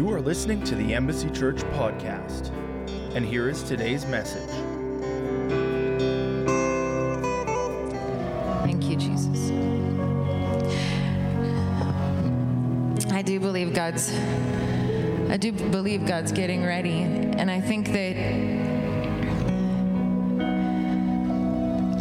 You 0.00 0.10
are 0.14 0.20
listening 0.22 0.64
to 0.64 0.74
the 0.74 0.94
Embassy 0.94 1.28
Church 1.28 1.58
podcast, 1.74 2.48
and 3.14 3.22
here 3.22 3.50
is 3.50 3.62
today's 3.62 4.06
message. 4.06 4.48
Thank 8.62 8.84
you, 8.84 8.96
Jesus. 8.96 9.50
I 13.12 13.20
do 13.20 13.38
believe 13.40 13.74
God's 13.74 14.10
I 15.28 15.36
do 15.36 15.52
believe 15.52 16.06
God's 16.06 16.32
getting 16.32 16.64
ready 16.64 17.02
and 17.02 17.50
I 17.50 17.60
think 17.60 17.88
that 17.88 18.16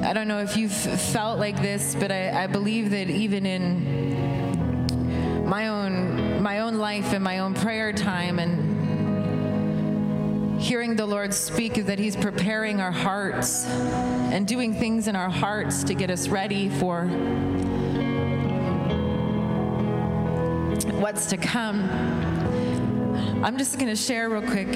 I 0.05 0.13
don't 0.13 0.29
know 0.29 0.39
if 0.39 0.55
you've 0.55 0.71
felt 0.71 1.37
like 1.37 1.61
this, 1.61 1.95
but 1.95 2.13
I, 2.13 2.43
I 2.43 2.47
believe 2.47 2.91
that 2.91 3.09
even 3.09 3.45
in 3.45 3.99
my 5.45 5.67
own 5.67 6.08
my 6.49 6.61
own 6.61 6.79
life 6.79 7.13
and 7.13 7.23
my 7.23 7.37
own 7.37 7.53
prayer 7.53 7.93
time 7.93 8.39
and 8.39 8.59
hearing 10.59 10.95
the 10.95 11.05
Lord 11.05 11.31
speak 11.31 11.75
that 11.85 11.99
He's 11.99 12.15
preparing 12.15 12.81
our 12.81 12.89
hearts 12.89 13.67
and 13.67 14.47
doing 14.47 14.73
things 14.73 15.07
in 15.07 15.15
our 15.15 15.29
hearts 15.29 15.83
to 15.83 15.93
get 15.93 16.09
us 16.09 16.27
ready 16.27 16.67
for 16.67 17.05
what's 20.95 21.27
to 21.27 21.37
come. 21.37 21.87
I'm 23.43 23.55
just 23.59 23.77
going 23.77 23.89
to 23.89 23.95
share 23.95 24.31
real 24.31 24.41
quick. 24.41 24.69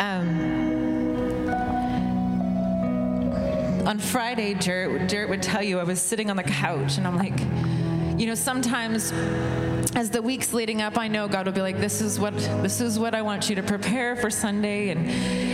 Um, 0.00 0.30
on 3.86 3.98
Friday, 3.98 4.54
Jarrett, 4.54 5.10
Jarrett 5.10 5.28
would 5.28 5.42
tell 5.42 5.62
you 5.62 5.78
I 5.78 5.84
was 5.84 6.00
sitting 6.00 6.30
on 6.30 6.38
the 6.38 6.42
couch 6.42 6.96
and 6.96 7.06
I'm 7.06 7.18
like, 7.18 7.38
you 8.18 8.26
know, 8.26 8.34
sometimes 8.34 9.12
as 9.98 10.10
the 10.10 10.22
weeks 10.22 10.52
leading 10.52 10.80
up, 10.80 10.96
I 10.96 11.08
know 11.08 11.26
God 11.26 11.46
will 11.46 11.52
be 11.52 11.60
like, 11.60 11.80
"This 11.80 12.00
is 12.00 12.20
what 12.20 12.36
this 12.62 12.80
is 12.80 13.00
what 13.00 13.16
I 13.16 13.22
want 13.22 13.50
you 13.50 13.56
to 13.56 13.64
prepare 13.64 14.14
for 14.14 14.30
Sunday," 14.30 14.90
and 14.90 15.08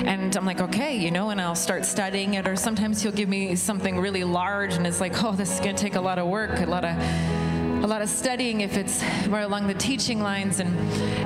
and 0.06 0.36
I'm 0.36 0.44
like, 0.44 0.60
"Okay," 0.60 0.94
you 0.98 1.10
know, 1.10 1.30
and 1.30 1.40
I'll 1.40 1.54
start 1.54 1.86
studying 1.86 2.34
it. 2.34 2.46
Or 2.46 2.54
sometimes 2.54 3.02
He'll 3.02 3.10
give 3.12 3.30
me 3.30 3.56
something 3.56 3.98
really 3.98 4.22
large, 4.22 4.74
and 4.74 4.86
it's 4.86 5.00
like, 5.00 5.22
"Oh, 5.24 5.32
this 5.32 5.50
is 5.54 5.60
going 5.60 5.74
to 5.74 5.82
take 5.82 5.94
a 5.94 6.00
lot 6.00 6.18
of 6.18 6.26
work, 6.28 6.60
a 6.60 6.66
lot 6.66 6.84
of." 6.84 6.94
a 7.74 7.86
lot 7.86 8.00
of 8.00 8.08
studying 8.08 8.62
if 8.62 8.78
it's 8.78 9.04
more 9.28 9.40
along 9.40 9.66
the 9.66 9.74
teaching 9.74 10.22
lines 10.22 10.58
and 10.58 10.74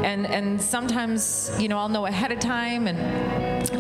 and 0.05 0.27
and 0.27 0.61
sometimes 0.61 1.53
you 1.57 1.69
know 1.69 1.79
I'll 1.79 1.89
know 1.89 2.07
ahead 2.07 2.33
of 2.33 2.41
time 2.41 2.89
and 2.89 2.99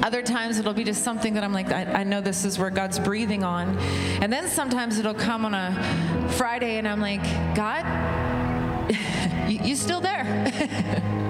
other 0.04 0.22
times 0.22 0.60
it'll 0.60 0.74
be 0.74 0.84
just 0.84 1.02
something 1.02 1.34
that 1.34 1.42
I'm 1.42 1.52
like 1.52 1.72
I, 1.72 1.82
I 1.86 2.04
know 2.04 2.20
this 2.20 2.44
is 2.44 2.56
where 2.56 2.70
God's 2.70 3.00
breathing 3.00 3.42
on 3.42 3.76
and 4.22 4.32
then 4.32 4.46
sometimes 4.46 4.96
it'll 5.00 5.12
come 5.12 5.44
on 5.44 5.54
a 5.54 6.28
Friday 6.36 6.78
and 6.78 6.86
I'm 6.86 7.00
like 7.00 7.24
God 7.56 7.84
you, 9.48 9.60
you 9.64 9.76
still 9.76 10.00
there. 10.00 10.24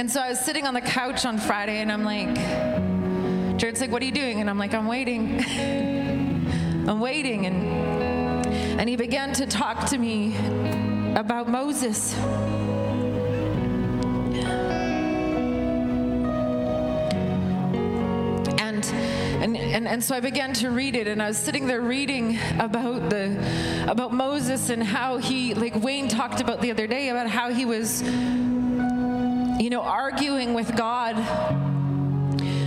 And 0.00 0.10
so 0.10 0.18
I 0.18 0.30
was 0.30 0.40
sitting 0.40 0.66
on 0.66 0.72
the 0.72 0.80
couch 0.80 1.26
on 1.26 1.36
Friday 1.36 1.80
and 1.82 1.92
I'm 1.92 2.04
like 2.04 2.34
Jared's 3.58 3.82
like 3.82 3.90
what 3.90 4.00
are 4.00 4.06
you 4.06 4.12
doing? 4.12 4.40
And 4.40 4.48
I'm 4.48 4.56
like 4.56 4.72
I'm 4.72 4.86
waiting. 4.86 5.44
I'm 6.88 7.00
waiting. 7.00 7.44
And 7.44 8.46
and 8.80 8.88
he 8.88 8.96
began 8.96 9.34
to 9.34 9.46
talk 9.46 9.84
to 9.90 9.98
me 9.98 10.34
about 11.16 11.50
Moses. 11.50 12.14
And, 19.56 19.74
and, 19.74 19.88
and 19.88 20.04
so 20.04 20.14
I 20.14 20.20
began 20.20 20.52
to 20.54 20.70
read 20.70 20.94
it, 20.94 21.08
and 21.08 21.20
I 21.20 21.26
was 21.28 21.38
sitting 21.38 21.66
there 21.66 21.80
reading 21.80 22.38
about 22.58 23.10
the 23.10 23.84
about 23.88 24.12
Moses 24.12 24.70
and 24.70 24.82
how 24.82 25.16
he, 25.16 25.54
like 25.54 25.74
Wayne 25.74 26.06
talked 26.06 26.40
about 26.40 26.60
the 26.60 26.70
other 26.70 26.86
day, 26.86 27.08
about 27.08 27.28
how 27.28 27.50
he 27.50 27.64
was, 27.64 28.00
you 28.02 29.68
know, 29.68 29.82
arguing 29.82 30.54
with 30.54 30.76
God 30.76 31.16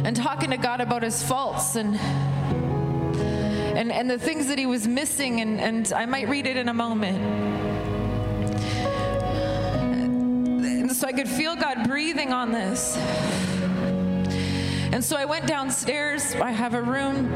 and 0.05 0.13
talking 0.15 0.49
to 0.49 0.57
God 0.57 0.81
about 0.81 1.03
his 1.03 1.23
faults 1.23 1.75
and 1.77 1.95
and, 1.95 3.89
and 3.89 4.09
the 4.09 4.19
things 4.19 4.47
that 4.47 4.59
he 4.59 4.65
was 4.65 4.85
missing, 4.85 5.39
and, 5.39 5.61
and 5.61 5.93
I 5.93 6.05
might 6.05 6.27
read 6.27 6.47
it 6.47 6.57
in 6.57 6.67
a 6.67 6.73
moment. 6.73 7.17
And 10.65 10.91
so 10.91 11.07
I 11.07 11.13
could 11.13 11.29
feel 11.29 11.55
God 11.55 11.87
breathing 11.87 12.33
on 12.33 12.51
this. 12.51 12.97
And 14.93 15.03
so 15.03 15.17
I 15.17 15.25
went 15.25 15.47
downstairs. 15.47 16.35
I 16.35 16.51
have 16.51 16.75
a 16.75 16.81
room 16.83 17.27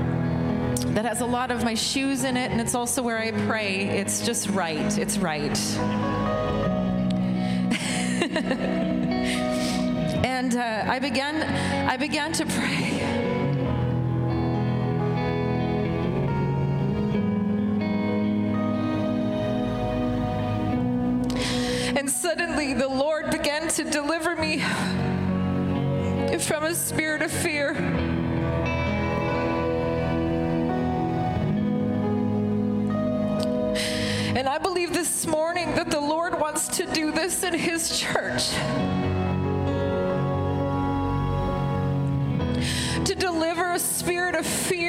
that 0.94 1.06
has 1.06 1.22
a 1.22 1.26
lot 1.26 1.50
of 1.50 1.64
my 1.64 1.74
shoes 1.74 2.24
in 2.24 2.38
it, 2.38 2.52
and 2.52 2.62
it's 2.62 2.76
also 2.76 3.02
where 3.02 3.18
I 3.18 3.32
pray. 3.32 3.98
It's 3.98 4.24
just 4.24 4.48
right. 4.50 4.96
It's 4.96 5.18
right. 5.18 5.58
and 10.24 10.56
uh, 10.56 10.86
I 10.88 11.00
began, 11.00 11.42
I 11.90 11.98
began 11.98 12.32
to 12.34 12.46
pray. 12.46 13.00
And 21.98 22.08
suddenly 22.08 22.76
the 22.76 22.88
Lord 22.88 23.32
began 23.32 23.68
to 23.70 23.84
deliver 23.84 24.36
me 24.36 24.64
from 26.46 26.66
a 26.66 26.76
spirit 26.76 27.24
of 27.24 27.32
fear. 27.32 27.72
And 34.36 34.48
I 34.48 34.60
believe 34.60 34.94
this 34.94 35.26
morning 35.26 35.74
that 35.74 35.90
the 35.90 36.00
Lord 36.00 36.40
wants 36.40 36.68
to 36.78 36.86
do 36.94 37.12
this 37.12 37.44
in 37.44 37.56
His 37.56 38.00
church. 38.00 38.50
To 43.06 43.16
deliver 43.16 43.72
a 43.72 43.80
spirit 43.80 44.36
of 44.36 44.46
fear 44.46 44.87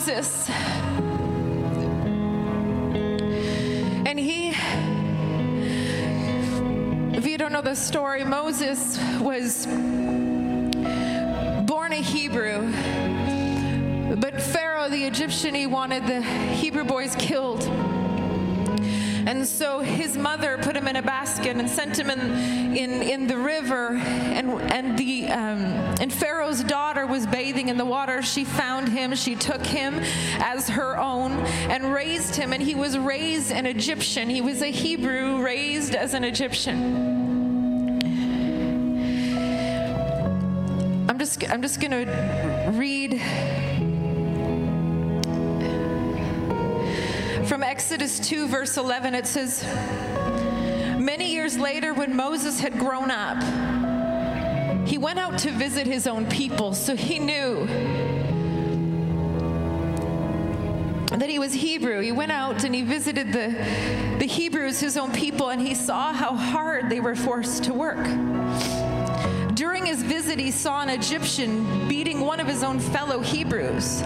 Moses. 0.00 0.48
And 4.06 4.18
he, 4.18 4.54
if 7.14 7.26
you 7.26 7.36
don't 7.36 7.52
know 7.52 7.60
the 7.60 7.74
story, 7.74 8.24
Moses 8.24 8.98
was 9.20 9.66
born 11.66 11.92
a 11.92 11.96
Hebrew. 11.96 12.72
But 14.16 14.40
Pharaoh, 14.40 14.88
the 14.88 15.04
Egyptian, 15.04 15.54
he 15.54 15.66
wanted 15.66 16.06
the 16.06 16.22
Hebrew 16.22 16.84
boys 16.84 17.14
killed. 17.16 17.60
And 19.30 19.46
so 19.46 19.78
his 19.78 20.16
mother 20.16 20.58
put 20.58 20.74
him 20.74 20.88
in 20.88 20.96
a 20.96 21.02
basket 21.02 21.56
and 21.56 21.70
sent 21.70 21.96
him 21.96 22.10
in, 22.10 22.18
in, 22.76 23.00
in 23.00 23.26
the 23.28 23.36
river. 23.38 23.90
And, 23.94 24.50
and, 24.72 24.98
the, 24.98 25.28
um, 25.28 25.62
and 26.00 26.12
Pharaoh's 26.12 26.64
daughter 26.64 27.06
was 27.06 27.28
bathing 27.28 27.68
in 27.68 27.76
the 27.76 27.84
water. 27.84 28.22
She 28.22 28.44
found 28.44 28.88
him. 28.88 29.14
She 29.14 29.36
took 29.36 29.64
him 29.64 30.00
as 30.40 30.68
her 30.70 30.98
own 30.98 31.30
and 31.70 31.94
raised 31.94 32.34
him. 32.34 32.52
And 32.52 32.60
he 32.60 32.74
was 32.74 32.98
raised 32.98 33.52
an 33.52 33.66
Egyptian. 33.66 34.28
He 34.28 34.40
was 34.40 34.62
a 34.62 34.70
Hebrew 34.72 35.40
raised 35.40 35.94
as 35.94 36.14
an 36.14 36.24
Egyptian. 36.24 38.00
I'm 41.08 41.18
just, 41.20 41.48
I'm 41.48 41.62
just 41.62 41.80
going 41.80 41.92
to 41.92 42.72
read 42.72 43.22
From 47.50 47.64
Exodus 47.64 48.20
2, 48.20 48.46
verse 48.46 48.76
11, 48.76 49.12
it 49.16 49.26
says, 49.26 49.64
Many 51.00 51.32
years 51.32 51.58
later, 51.58 51.92
when 51.92 52.14
Moses 52.14 52.60
had 52.60 52.78
grown 52.78 53.10
up, 53.10 53.42
he 54.86 54.98
went 54.98 55.18
out 55.18 55.36
to 55.38 55.50
visit 55.50 55.84
his 55.84 56.06
own 56.06 56.26
people, 56.26 56.74
so 56.74 56.94
he 56.94 57.18
knew 57.18 57.66
that 61.08 61.28
he 61.28 61.40
was 61.40 61.52
Hebrew. 61.52 61.98
He 61.98 62.12
went 62.12 62.30
out 62.30 62.62
and 62.62 62.72
he 62.72 62.82
visited 62.82 63.32
the, 63.32 63.48
the 64.20 64.26
Hebrews, 64.26 64.78
his 64.78 64.96
own 64.96 65.10
people, 65.10 65.48
and 65.48 65.60
he 65.60 65.74
saw 65.74 66.12
how 66.12 66.36
hard 66.36 66.88
they 66.88 67.00
were 67.00 67.16
forced 67.16 67.64
to 67.64 67.74
work. 67.74 68.04
During 69.56 69.86
his 69.86 70.04
visit, 70.04 70.38
he 70.38 70.52
saw 70.52 70.82
an 70.82 70.88
Egyptian 70.88 71.88
beating 71.88 72.20
one 72.20 72.38
of 72.38 72.46
his 72.46 72.62
own 72.62 72.78
fellow 72.78 73.18
Hebrews. 73.18 74.04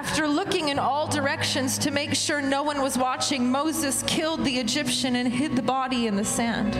After 0.00 0.26
looking 0.26 0.70
in 0.70 0.78
all 0.78 1.06
directions 1.06 1.76
to 1.76 1.90
make 1.90 2.14
sure 2.14 2.40
no 2.40 2.62
one 2.62 2.80
was 2.80 2.96
watching, 2.96 3.50
Moses 3.50 4.02
killed 4.06 4.46
the 4.46 4.56
Egyptian 4.56 5.14
and 5.14 5.30
hid 5.30 5.54
the 5.54 5.62
body 5.62 6.06
in 6.06 6.16
the 6.16 6.24
sand. 6.24 6.72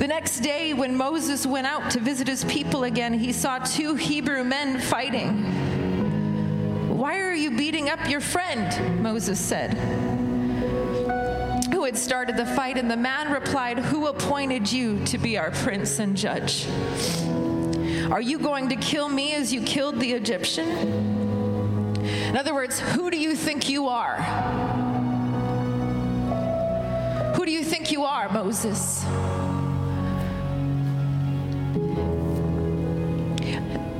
The 0.00 0.06
next 0.06 0.38
day, 0.38 0.74
when 0.74 0.96
Moses 0.96 1.44
went 1.44 1.66
out 1.66 1.90
to 1.90 1.98
visit 1.98 2.28
his 2.28 2.44
people 2.44 2.84
again, 2.84 3.12
he 3.12 3.32
saw 3.32 3.58
two 3.58 3.96
Hebrew 3.96 4.44
men 4.44 4.78
fighting. 4.78 5.42
Why 6.96 7.18
are 7.22 7.34
you 7.34 7.50
beating 7.50 7.90
up 7.90 8.08
your 8.08 8.20
friend? 8.20 9.02
Moses 9.02 9.40
said, 9.40 9.74
who 11.72 11.84
had 11.84 11.98
started 11.98 12.36
the 12.36 12.46
fight, 12.46 12.78
and 12.78 12.88
the 12.88 12.96
man 12.96 13.32
replied, 13.32 13.80
Who 13.80 14.06
appointed 14.06 14.70
you 14.70 15.04
to 15.06 15.18
be 15.18 15.38
our 15.38 15.50
prince 15.50 15.98
and 15.98 16.16
judge? 16.16 16.68
Are 18.10 18.22
you 18.22 18.38
going 18.38 18.70
to 18.70 18.76
kill 18.76 19.10
me 19.10 19.34
as 19.34 19.52
you 19.52 19.60
killed 19.60 20.00
the 20.00 20.12
Egyptian? 20.12 20.66
In 22.00 22.38
other 22.38 22.54
words, 22.54 22.80
who 22.80 23.10
do 23.10 23.18
you 23.18 23.36
think 23.36 23.68
you 23.68 23.88
are? 23.88 24.16
Who 27.34 27.44
do 27.44 27.52
you 27.52 27.62
think 27.62 27.92
you 27.92 28.04
are, 28.04 28.30
Moses? 28.30 29.04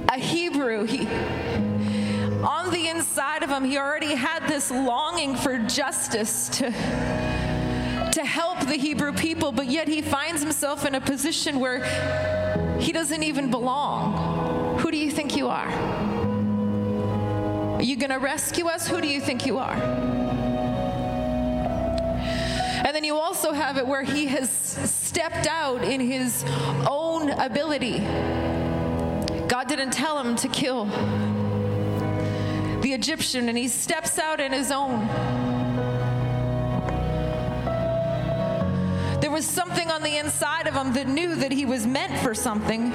A 0.09 0.19
Hebrew, 0.19 0.85
he, 0.85 1.07
on 2.43 2.71
the 2.71 2.89
inside 2.89 3.43
of 3.43 3.51
him, 3.51 3.63
he 3.63 3.77
already 3.77 4.15
had 4.15 4.49
this 4.49 4.71
longing 4.71 5.37
for 5.37 5.59
justice 5.59 6.49
to, 6.49 6.71
to 8.13 8.25
help 8.25 8.61
the 8.61 8.77
Hebrew 8.77 9.13
people, 9.13 9.53
but 9.53 9.67
yet 9.67 9.87
he 9.87 10.01
finds 10.01 10.41
himself 10.41 10.87
in 10.87 10.95
a 10.95 11.01
position 11.01 11.61
where 11.61 12.38
he 12.81 12.93
doesn't 12.93 13.23
even 13.23 13.51
belong. 13.51 14.79
Who 14.79 14.91
do 14.91 14.97
you 14.97 15.11
think 15.11 15.37
you 15.37 15.49
are? 15.49 15.69
Are 17.77 17.83
you 17.83 17.97
going 17.97 18.11
to 18.11 18.19
rescue 18.19 18.67
us? 18.67 18.89
Who 18.89 19.01
do 19.01 19.09
you 19.09 19.21
think 19.21 19.47
you 19.47 19.59
are? 19.59 19.75
And 22.85 22.95
then 22.95 23.05
you 23.05 23.17
also 23.17 23.53
have 23.53 23.77
it 23.77 23.87
where 23.87 24.03
he 24.03 24.27
has 24.27 24.51
stepped 24.51 25.47
out 25.47 25.85
in 25.85 26.01
his 26.01 26.45
own 26.89 27.31
ability. 27.31 27.99
God 29.49 29.69
didn't 29.69 29.93
tell 29.93 30.19
him 30.19 30.37
to 30.37 30.49
kill 30.49 30.87
the 32.81 32.93
Egyptian, 32.95 33.49
and 33.49 33.59
he 33.59 33.69
steps 33.69 34.19
out 34.19 34.41
in 34.41 34.53
his 34.53 34.71
own. 34.71 35.07
Was 39.39 39.47
something 39.47 39.89
on 39.89 40.03
the 40.03 40.17
inside 40.17 40.67
of 40.67 40.75
him 40.75 40.93
that 40.95 41.07
knew 41.07 41.37
that 41.37 41.53
he 41.53 41.65
was 41.65 41.87
meant 41.87 42.13
for 42.25 42.35
something. 42.35 42.93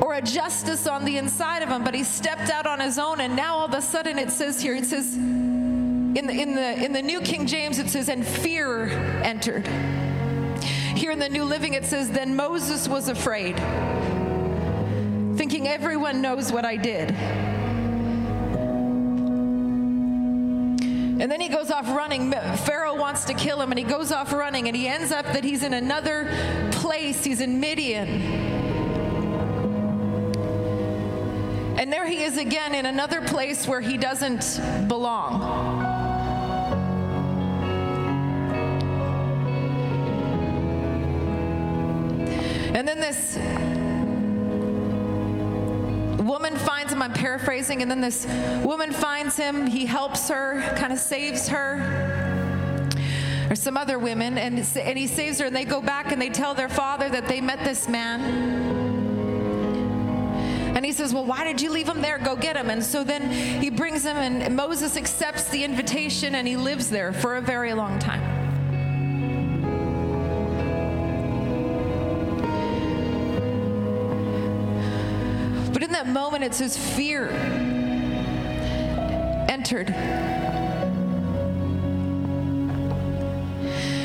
Or 0.00 0.14
a 0.14 0.22
justice 0.22 0.86
on 0.86 1.04
the 1.04 1.16
inside 1.16 1.64
of 1.64 1.68
him, 1.68 1.82
but 1.82 1.94
he 1.94 2.04
stepped 2.04 2.48
out 2.48 2.64
on 2.64 2.78
his 2.78 2.96
own, 2.96 3.20
and 3.20 3.34
now 3.34 3.56
all 3.56 3.66
of 3.66 3.74
a 3.74 3.82
sudden 3.82 4.20
it 4.20 4.30
says 4.30 4.60
here, 4.60 4.76
it 4.76 4.84
says, 4.84 5.16
in 5.16 6.12
the, 6.28 6.32
in 6.32 6.54
the, 6.54 6.84
in 6.84 6.92
the 6.92 7.02
New 7.02 7.20
King 7.20 7.44
James, 7.48 7.80
it 7.80 7.90
says, 7.90 8.08
and 8.08 8.24
fear 8.24 8.86
entered. 9.24 9.66
Here 10.94 11.10
in 11.10 11.18
the 11.18 11.28
New 11.28 11.42
Living, 11.42 11.74
it 11.74 11.86
says, 11.86 12.08
then 12.12 12.36
Moses 12.36 12.86
was 12.86 13.08
afraid 13.08 13.56
thinking 15.36 15.66
everyone 15.66 16.20
knows 16.20 16.52
what 16.52 16.64
I 16.64 16.76
did. 16.76 17.10
And 21.20 21.30
then 21.30 21.40
he 21.40 21.48
goes 21.48 21.70
off 21.72 21.88
running. 21.88 22.30
Pharaoh 22.30 22.94
wants 22.94 23.24
to 23.24 23.34
kill 23.34 23.60
him, 23.60 23.72
and 23.72 23.78
he 23.78 23.84
goes 23.84 24.12
off 24.12 24.32
running, 24.32 24.68
and 24.68 24.76
he 24.76 24.86
ends 24.86 25.10
up 25.10 25.26
that 25.26 25.42
he's 25.42 25.64
in 25.64 25.74
another 25.74 26.30
place. 26.70 27.24
He's 27.24 27.40
in 27.40 27.58
Midian. 27.58 28.08
And 31.78 31.92
there 31.92 32.06
he 32.06 32.22
is 32.22 32.38
again 32.38 32.74
in 32.74 32.86
another 32.86 33.20
place 33.20 33.66
where 33.66 33.80
he 33.80 33.96
doesn't 33.96 34.60
belong. 34.88 35.42
And 42.74 42.86
then 42.86 43.00
this 43.00 43.36
woman 46.48 46.66
finds 46.66 46.92
him, 46.94 47.02
I'm 47.02 47.12
paraphrasing, 47.12 47.82
and 47.82 47.90
then 47.90 48.00
this 48.00 48.24
woman 48.64 48.90
finds 48.90 49.36
him. 49.36 49.66
He 49.66 49.84
helps 49.84 50.30
her, 50.30 50.62
kind 50.76 50.94
of 50.94 50.98
saves 50.98 51.46
her. 51.48 52.86
Or 53.50 53.54
some 53.54 53.76
other 53.76 53.98
women, 53.98 54.38
and, 54.38 54.58
and 54.58 54.98
he 54.98 55.06
saves 55.06 55.38
her, 55.40 55.46
and 55.46 55.54
they 55.54 55.66
go 55.66 55.82
back 55.82 56.10
and 56.10 56.20
they 56.20 56.30
tell 56.30 56.54
their 56.54 56.70
father 56.70 57.10
that 57.10 57.28
they 57.28 57.42
met 57.42 57.64
this 57.64 57.86
man. 57.86 58.22
And 60.74 60.86
he 60.86 60.92
says, 60.92 61.12
Well, 61.12 61.26
why 61.26 61.44
did 61.44 61.60
you 61.60 61.70
leave 61.70 61.88
him 61.88 62.00
there? 62.00 62.18
Go 62.18 62.34
get 62.34 62.56
him. 62.56 62.70
And 62.70 62.82
so 62.82 63.04
then 63.04 63.30
he 63.60 63.68
brings 63.68 64.02
him, 64.04 64.16
and 64.16 64.56
Moses 64.56 64.96
accepts 64.96 65.48
the 65.48 65.64
invitation, 65.64 66.34
and 66.34 66.48
he 66.48 66.56
lives 66.56 66.88
there 66.88 67.12
for 67.12 67.36
a 67.36 67.42
very 67.42 67.74
long 67.74 67.98
time. 67.98 68.37
That 75.92 76.06
moment, 76.06 76.44
it 76.44 76.54
says 76.54 76.76
fear 76.76 77.28
entered. 79.48 79.90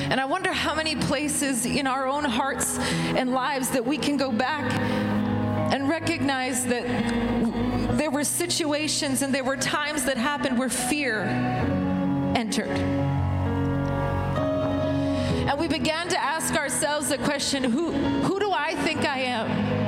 And 0.10 0.20
I 0.20 0.26
wonder 0.26 0.54
how 0.54 0.76
many 0.76 0.96
places 0.96 1.66
in 1.66 1.88
our 1.88 2.08
own 2.08 2.24
hearts 2.24 2.78
and 3.16 3.34
lives 3.34 3.70
that 3.70 3.86
we 3.86 3.98
can 3.98 4.18
go 4.18 4.32
back 4.32 4.72
and 5.74 5.90
recognize 5.90 6.66
that 6.68 6.86
there 7.98 8.12
were 8.12 8.24
situations 8.24 9.22
and 9.22 9.34
there 9.34 9.44
were 9.44 9.58
times 9.58 10.06
that 10.06 10.18
happened 10.18 10.60
where 10.60 10.70
fear 10.70 11.22
entered. 12.36 12.68
And 15.48 15.60
we 15.60 15.68
began 15.68 16.10
to 16.10 16.22
ask 16.22 16.56
ourselves 16.56 17.10
the 17.10 17.18
question 17.18 17.64
who, 17.64 17.92
who 17.92 18.40
do 18.40 18.52
I 18.52 18.76
think 18.76 19.06
I 19.06 19.20
am? 19.20 19.83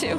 To. 0.00 0.16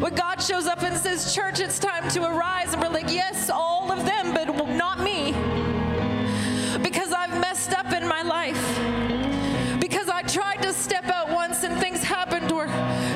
When 0.00 0.12
God 0.14 0.42
shows 0.42 0.66
up 0.66 0.82
and 0.82 0.96
says, 0.96 1.32
Church, 1.32 1.60
it's 1.60 1.78
time 1.78 2.08
to 2.10 2.24
arise, 2.24 2.72
and 2.72 2.82
we're 2.82 2.88
like, 2.88 3.10
Yes, 3.12 3.48
all 3.48 3.92
of 3.92 4.04
them, 4.04 4.34
but 4.34 4.48
not 4.76 5.00
me. 5.00 5.32
Because 6.82 7.12
I've 7.12 7.40
messed 7.40 7.72
up 7.72 7.92
in 7.92 8.08
my 8.08 8.22
life. 8.22 8.60
Because 9.80 10.08
I 10.08 10.22
tried 10.22 10.62
to 10.62 10.72
step 10.72 11.04
out 11.04 11.30
once 11.30 11.62
and 11.62 11.78
things 11.80 12.02
happened 12.02 12.50
or 12.50 12.68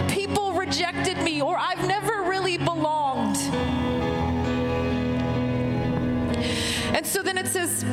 people 0.09 0.53
rejected 0.53 1.19
me, 1.19 1.43
or 1.43 1.57
I've 1.59 1.85
never 1.87 2.23
really 2.23 2.59
belonged. 2.59 3.37
And 6.95 7.05
so 7.05 7.23
then 7.23 7.39
it 7.39 7.49
says, 7.49 7.85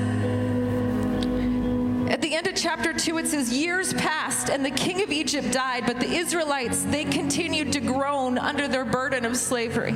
end 2.35 2.47
of 2.47 2.56
chapter 2.56 2.94
2, 2.94 3.18
it 3.18 3.27
says, 3.27 3.51
Years 3.51 3.94
passed, 3.94 4.50
and 4.50 4.65
the 4.65 4.71
king 4.71 5.01
of 5.01 5.12
Egypt 5.12 5.51
died, 5.51 5.85
but 5.85 6.00
the 6.00 6.09
Israelites, 6.09 6.83
they 6.83 7.06
continued 7.06 7.71
to 7.74 7.80
groan 7.80 8.38
under 8.38 8.68
their 8.68 8.85
burden 8.85 9.25
of 9.25 9.38
slavery. 9.38 9.91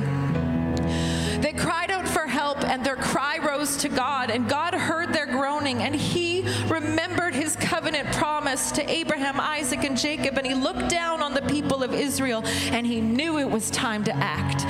They 1.40 1.52
cried 1.52 1.90
out 1.90 2.06
for 2.08 2.26
help, 2.26 2.64
and 2.64 2.84
their 2.84 2.96
cry 2.96 3.38
rose 3.38 3.76
to 3.78 3.88
God, 3.88 4.30
and 4.30 4.48
God 4.48 4.74
heard 4.74 5.12
their 5.12 5.26
groaning, 5.26 5.82
and 5.82 5.94
He 5.94 6.42
remembered 6.66 7.34
His 7.34 7.56
covenant 7.56 8.12
promise 8.12 8.72
to 8.72 8.90
Abraham, 8.90 9.40
Isaac, 9.40 9.84
and 9.84 9.96
Jacob, 9.96 10.36
and 10.36 10.46
He 10.46 10.54
looked 10.54 10.88
down 10.88 11.22
on 11.22 11.34
the 11.34 11.42
people 11.42 11.82
of 11.82 11.94
Israel, 11.94 12.42
and 12.72 12.86
He 12.86 13.00
knew 13.00 13.38
it 13.38 13.50
was 13.50 13.70
time 13.70 14.04
to 14.04 14.14
act. 14.16 14.64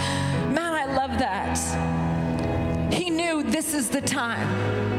Man, 0.52 0.74
I 0.74 0.84
love 0.84 1.18
that. 1.18 1.58
He 2.92 3.10
knew 3.10 3.42
this 3.42 3.74
is 3.74 3.88
the 3.88 4.00
time. 4.00 4.97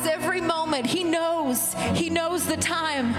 Every 0.00 0.40
moment. 0.40 0.86
He 0.86 1.04
knows. 1.04 1.74
He 1.94 2.10
knows 2.10 2.46
the 2.46 2.56
time. 2.56 3.14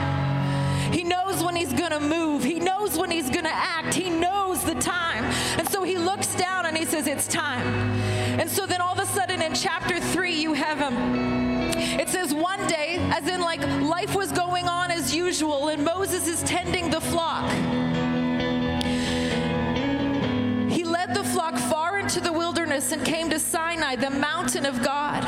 He 0.93 1.03
knows 1.03 1.43
when 1.43 1.55
he's 1.55 1.73
to 1.91 1.99
move. 1.99 2.43
He 2.43 2.59
knows 2.59 2.97
when 2.97 3.11
he's 3.11 3.29
to 3.45 3.53
act. 3.53 3.93
He 3.93 4.09
knows 4.09 4.63
the 4.63 4.75
time. 4.75 5.23
And 5.57 5.69
so 5.69 5.83
he 5.83 5.97
looks 5.97 6.35
down 6.35 6.65
and 6.65 6.77
he 6.77 6.85
says, 6.85 7.07
It's 7.07 7.27
time. 7.27 7.65
And 8.39 8.49
so 8.49 8.65
then 8.65 8.81
all 8.81 8.93
of 8.93 8.99
a 8.99 9.05
sudden 9.05 9.41
in 9.41 9.53
chapter 9.53 9.99
three, 9.99 10.33
you 10.33 10.53
have 10.53 10.79
him. 10.79 10.95
It 11.99 12.09
says 12.09 12.33
one 12.33 12.65
day, 12.67 12.97
as 13.11 13.27
in 13.27 13.41
like 13.41 13.61
life 13.81 14.15
was 14.15 14.31
going 14.31 14.67
on 14.67 14.89
as 14.89 15.13
usual, 15.15 15.67
and 15.69 15.83
Moses 15.83 16.27
is 16.27 16.41
tending 16.43 16.89
the 16.89 17.01
flock. 17.01 17.51
And 22.91 23.05
came 23.05 23.29
to 23.29 23.39
Sinai, 23.39 23.95
the 23.95 24.09
mountain 24.09 24.65
of 24.65 24.83
God. 24.83 25.23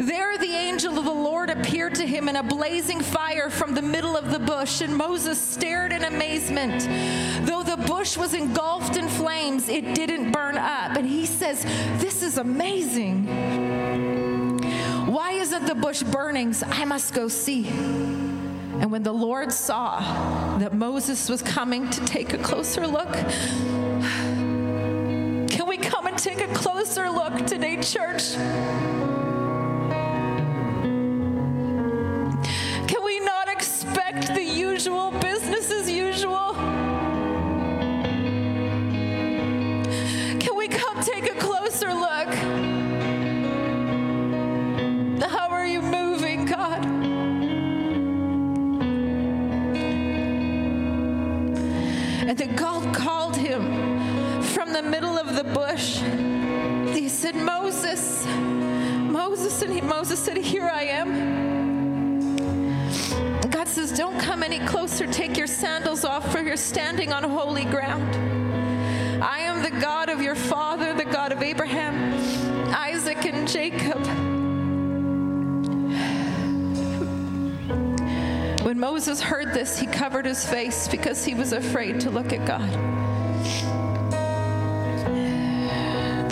There 0.00 0.36
the 0.38 0.52
angel 0.52 0.98
of 0.98 1.04
the 1.04 1.10
Lord 1.10 1.50
appeared 1.50 1.94
to 1.96 2.06
him 2.06 2.28
in 2.28 2.36
a 2.36 2.42
blazing 2.42 3.00
fire 3.00 3.50
from 3.50 3.74
the 3.74 3.82
middle 3.82 4.16
of 4.16 4.30
the 4.30 4.38
bush, 4.38 4.80
and 4.80 4.96
Moses 4.96 5.40
stared 5.40 5.92
in 5.92 6.04
amazement. 6.04 6.82
Though 7.46 7.62
the 7.62 7.76
bush 7.76 8.16
was 8.16 8.34
engulfed 8.34 8.96
in 8.96 9.08
flames, 9.08 9.68
it 9.68 9.94
didn't 9.94 10.32
burn 10.32 10.56
up. 10.56 10.96
And 10.96 11.06
he 11.06 11.26
says, 11.26 11.62
This 12.00 12.22
is 12.22 12.38
amazing. 12.38 13.26
Why 15.06 15.32
isn't 15.32 15.66
the 15.66 15.74
bush 15.74 16.02
burning? 16.02 16.54
I 16.66 16.84
must 16.84 17.14
go 17.14 17.28
see. 17.28 17.68
And 17.68 18.92
when 18.92 19.02
the 19.02 19.14
Lord 19.14 19.52
saw 19.52 20.58
that 20.58 20.74
Moses 20.74 21.28
was 21.28 21.40
coming 21.42 21.88
to 21.90 22.04
take 22.04 22.34
a 22.34 22.38
closer 22.38 22.86
look, 22.86 23.14
take 26.16 26.40
a 26.40 26.48
closer 26.54 27.10
look 27.10 27.46
today, 27.46 27.76
church? 27.76 28.34
Can 32.88 33.04
we 33.04 33.20
not 33.20 33.48
expect 33.48 34.34
the 34.34 34.42
usual 34.42 35.10
from 54.56 54.72
the 54.72 54.82
middle 54.82 55.18
of 55.18 55.36
the 55.36 55.44
bush. 55.44 55.98
He 56.96 57.10
said, 57.10 57.36
Moses, 57.36 58.24
Moses. 58.24 59.60
And 59.60 59.70
he, 59.70 59.82
Moses 59.82 60.18
said, 60.18 60.38
Here 60.38 60.64
I 60.72 60.84
am. 60.84 62.36
God 63.50 63.68
says, 63.68 63.92
Don't 63.92 64.18
come 64.18 64.42
any 64.42 64.60
closer. 64.60 65.06
Take 65.06 65.36
your 65.36 65.46
sandals 65.46 66.06
off, 66.06 66.32
for 66.32 66.40
you're 66.40 66.56
standing 66.56 67.12
on 67.12 67.22
holy 67.22 67.66
ground. 67.66 68.16
I 69.22 69.40
am 69.40 69.62
the 69.62 69.78
God 69.78 70.08
of 70.08 70.22
your 70.22 70.34
father, 70.34 70.94
the 70.94 71.04
God 71.04 71.32
of 71.32 71.42
Abraham, 71.42 72.14
Isaac, 72.74 73.26
and 73.26 73.46
Jacob. 73.46 74.02
When 78.64 78.80
Moses 78.80 79.20
heard 79.20 79.52
this, 79.52 79.78
he 79.78 79.86
covered 79.86 80.24
his 80.24 80.46
face 80.46 80.88
because 80.88 81.26
he 81.26 81.34
was 81.34 81.52
afraid 81.52 82.00
to 82.00 82.08
look 82.10 82.32
at 82.32 82.46
God. 82.46 83.05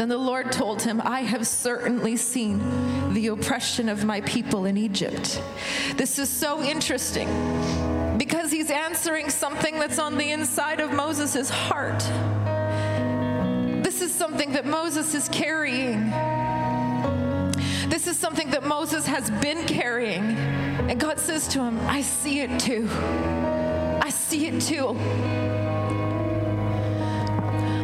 Then 0.05 0.11
the 0.11 0.19
Lord 0.19 0.53
told 0.53 0.83
him, 0.83 1.01
I 1.03 1.21
have 1.23 1.47
certainly 1.47 2.17
seen 2.19 3.15
the 3.15 3.29
oppression 3.29 3.89
of 3.89 4.05
my 4.05 4.21
people 4.21 4.67
in 4.67 4.77
Egypt. 4.77 5.43
This 5.97 6.19
is 6.19 6.29
so 6.29 6.63
interesting 6.63 7.27
because 8.19 8.53
he's 8.53 8.71
answering 8.71 9.31
something 9.31 9.79
that's 9.79 9.99
on 9.99 10.19
the 10.19 10.31
inside 10.31 10.81
of 10.81 10.93
Moses' 10.93 11.49
heart. 11.49 12.01
This 13.83 14.03
is 14.03 14.13
something 14.13 14.53
that 14.53 14.67
Moses 14.67 15.15
is 15.15 15.27
carrying. 15.31 16.11
This 17.89 18.07
is 18.07 18.19
something 18.19 18.51
that 18.51 18.63
Moses 18.63 19.07
has 19.07 19.31
been 19.31 19.67
carrying. 19.67 20.21
And 20.21 21.01
God 21.01 21.19
says 21.19 21.49
to 21.49 21.61
him, 21.63 21.81
I 21.89 22.03
see 22.03 22.41
it 22.41 22.61
too. 22.61 22.91
I 24.03 24.11
see 24.11 24.49
it 24.49 24.61
too. 24.61 24.89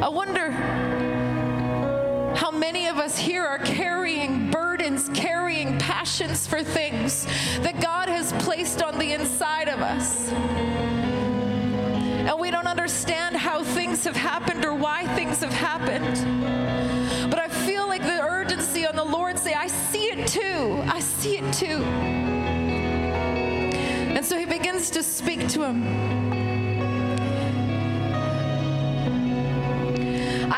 I 0.02 0.08
wonder 0.10 0.99
many 2.60 2.88
of 2.88 2.98
us 2.98 3.16
here 3.16 3.44
are 3.44 3.58
carrying 3.58 4.50
burdens, 4.50 5.08
carrying 5.14 5.78
passions 5.78 6.46
for 6.46 6.62
things 6.62 7.24
that 7.62 7.80
God 7.80 8.10
has 8.10 8.34
placed 8.44 8.82
on 8.82 8.98
the 8.98 9.14
inside 9.14 9.68
of 9.68 9.80
us. 9.80 10.30
And 12.28 12.38
we 12.38 12.50
don't 12.50 12.66
understand 12.66 13.34
how 13.34 13.64
things 13.64 14.04
have 14.04 14.14
happened 14.14 14.66
or 14.66 14.74
why 14.74 15.06
things 15.16 15.40
have 15.40 15.54
happened. 15.54 17.30
But 17.30 17.38
I 17.38 17.48
feel 17.48 17.88
like 17.88 18.02
the 18.02 18.22
urgency 18.22 18.86
on 18.86 18.94
the 18.94 19.04
Lord 19.04 19.38
say, 19.38 19.54
I 19.54 19.66
see 19.66 20.10
it 20.10 20.26
too. 20.26 20.82
I 20.86 21.00
see 21.00 21.38
it 21.38 21.52
too. 21.54 21.82
And 24.14 24.24
so 24.24 24.36
he 24.36 24.44
begins 24.44 24.90
to 24.90 25.02
speak 25.02 25.48
to 25.48 25.64
him. 25.64 26.29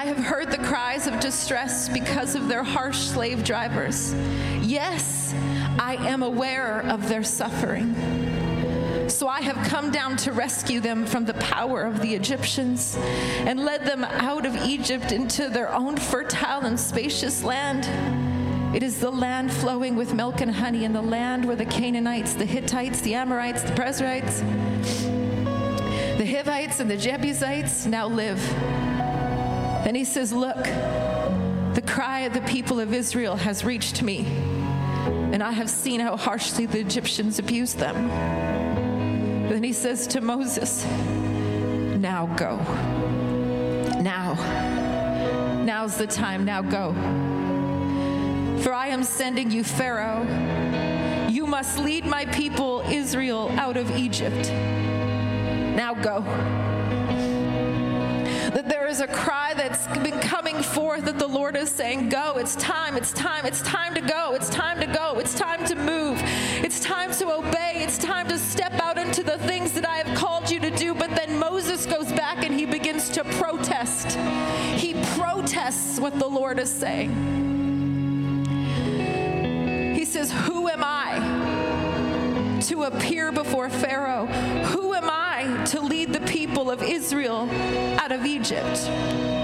I 0.02 0.06
have 0.06 0.18
heard 0.18 0.50
the 0.50 0.58
cries 0.58 1.06
of 1.06 1.20
distress 1.20 1.88
because 1.88 2.34
of 2.34 2.48
their 2.48 2.64
harsh 2.64 2.98
slave 2.98 3.44
drivers. 3.44 4.12
Yes, 4.60 5.32
I 5.78 5.94
am 5.94 6.24
aware 6.24 6.80
of 6.88 7.08
their 7.08 7.22
suffering. 7.22 7.94
So 9.08 9.28
I 9.28 9.42
have 9.42 9.64
come 9.68 9.92
down 9.92 10.16
to 10.16 10.32
rescue 10.32 10.80
them 10.80 11.06
from 11.06 11.24
the 11.24 11.34
power 11.34 11.82
of 11.82 12.02
the 12.02 12.16
Egyptians 12.16 12.96
and 13.46 13.64
led 13.64 13.86
them 13.86 14.02
out 14.02 14.44
of 14.44 14.56
Egypt 14.64 15.12
into 15.12 15.48
their 15.48 15.72
own 15.72 15.96
fertile 15.96 16.62
and 16.62 16.80
spacious 16.80 17.44
land. 17.44 17.84
It 18.74 18.82
is 18.82 18.98
the 18.98 19.12
land 19.12 19.52
flowing 19.52 19.94
with 19.94 20.14
milk 20.14 20.40
and 20.40 20.50
honey, 20.50 20.84
and 20.84 20.96
the 20.96 21.00
land 21.00 21.44
where 21.44 21.54
the 21.54 21.64
Canaanites, 21.64 22.34
the 22.34 22.44
Hittites, 22.44 23.02
the 23.02 23.14
Amorites, 23.14 23.62
the 23.62 23.72
Perizzites, 23.74 24.40
the 26.18 26.26
Hivites, 26.26 26.80
and 26.80 26.90
the 26.90 26.96
Jebusites 26.96 27.86
now 27.86 28.08
live. 28.08 28.40
Then 29.84 29.96
he 29.96 30.04
says, 30.04 30.32
Look, 30.32 30.64
the 31.74 31.82
cry 31.84 32.20
of 32.20 32.32
the 32.34 32.40
people 32.42 32.78
of 32.78 32.94
Israel 32.94 33.34
has 33.34 33.64
reached 33.64 34.00
me, 34.02 34.24
and 35.32 35.42
I 35.42 35.50
have 35.50 35.68
seen 35.68 35.98
how 35.98 36.16
harshly 36.16 36.66
the 36.66 36.78
Egyptians 36.78 37.40
abused 37.40 37.78
them. 37.78 38.08
Then 39.48 39.64
he 39.64 39.72
says 39.72 40.06
to 40.08 40.20
Moses, 40.20 40.84
Now 41.98 42.26
go. 42.36 42.58
Now. 44.00 44.34
Now's 45.64 45.96
the 45.96 46.06
time. 46.06 46.44
Now 46.44 46.62
go. 46.62 46.92
For 48.62 48.72
I 48.72 48.86
am 48.88 49.02
sending 49.02 49.50
you, 49.50 49.64
Pharaoh. 49.64 50.22
You 51.28 51.46
must 51.46 51.78
lead 51.80 52.06
my 52.06 52.24
people, 52.26 52.82
Israel, 52.88 53.50
out 53.58 53.76
of 53.76 53.90
Egypt. 53.96 54.52
Now 54.52 55.94
go 55.94 56.24
that 58.54 58.68
there 58.68 58.86
is 58.86 59.00
a 59.00 59.06
cry 59.06 59.31
that's 59.54 59.86
been 59.98 60.18
coming 60.20 60.62
forth 60.62 61.04
that 61.04 61.18
the 61.18 61.26
Lord 61.26 61.56
is 61.56 61.70
saying, 61.70 62.08
Go, 62.08 62.34
it's 62.36 62.56
time, 62.56 62.96
it's 62.96 63.12
time, 63.12 63.46
it's 63.46 63.62
time 63.62 63.94
to 63.94 64.00
go, 64.00 64.34
it's 64.34 64.48
time 64.48 64.80
to 64.80 64.86
go, 64.86 65.18
it's 65.18 65.34
time 65.34 65.64
to 65.66 65.74
move, 65.74 66.20
it's 66.64 66.80
time 66.80 67.12
to 67.12 67.32
obey, 67.32 67.72
it's 67.76 67.98
time 67.98 68.28
to 68.28 68.38
step 68.38 68.72
out 68.74 68.98
into 68.98 69.22
the 69.22 69.38
things 69.38 69.72
that 69.72 69.88
I 69.88 69.98
have 69.98 70.16
called 70.16 70.50
you 70.50 70.60
to 70.60 70.70
do. 70.70 70.94
But 70.94 71.10
then 71.10 71.38
Moses 71.38 71.86
goes 71.86 72.10
back 72.12 72.44
and 72.44 72.54
he 72.54 72.66
begins 72.66 73.10
to 73.10 73.24
protest. 73.24 74.16
He 74.76 74.94
protests 75.16 75.98
what 76.00 76.18
the 76.18 76.28
Lord 76.28 76.58
is 76.58 76.70
saying. 76.70 77.10
He 79.94 80.04
says, 80.04 80.32
Who 80.32 80.68
am 80.68 80.82
I 80.82 82.60
to 82.62 82.84
appear 82.84 83.32
before 83.32 83.68
Pharaoh? 83.68 84.26
Who 84.26 84.94
am 84.94 85.08
I 85.10 85.64
to 85.66 85.80
lead 85.80 86.12
the 86.12 86.20
people 86.20 86.70
of 86.70 86.82
Israel 86.82 87.48
out 88.00 88.12
of 88.12 88.24
Egypt? 88.24 89.41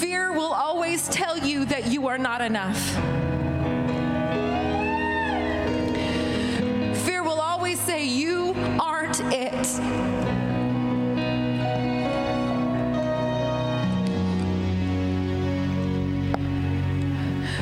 Fear 0.00 0.32
will 0.32 0.54
always 0.54 1.06
tell 1.08 1.36
you 1.36 1.66
that 1.66 1.88
you 1.88 2.06
are 2.06 2.16
not 2.16 2.40
enough. 2.40 2.80
Fear 7.04 7.22
will 7.22 7.38
always 7.38 7.78
say, 7.80 8.02
You 8.06 8.54
aren't 8.80 9.20
it. 9.20 9.66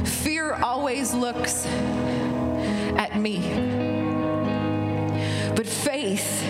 Fear 0.06 0.54
always 0.62 1.12
looks 1.12 1.66
at 1.66 3.18
me. 3.18 3.40
But 5.56 5.66
faith 5.66 6.48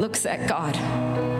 looks 0.00 0.26
at 0.26 0.48
God. 0.48 1.37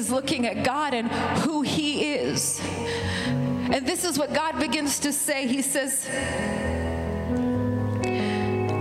Is 0.00 0.10
looking 0.10 0.46
at 0.46 0.64
God 0.64 0.94
and 0.94 1.12
who 1.44 1.60
He 1.60 2.14
is. 2.14 2.58
And 3.26 3.86
this 3.86 4.06
is 4.06 4.18
what 4.18 4.32
God 4.32 4.58
begins 4.58 4.98
to 5.00 5.12
say. 5.12 5.46
He 5.46 5.60
says, 5.60 6.08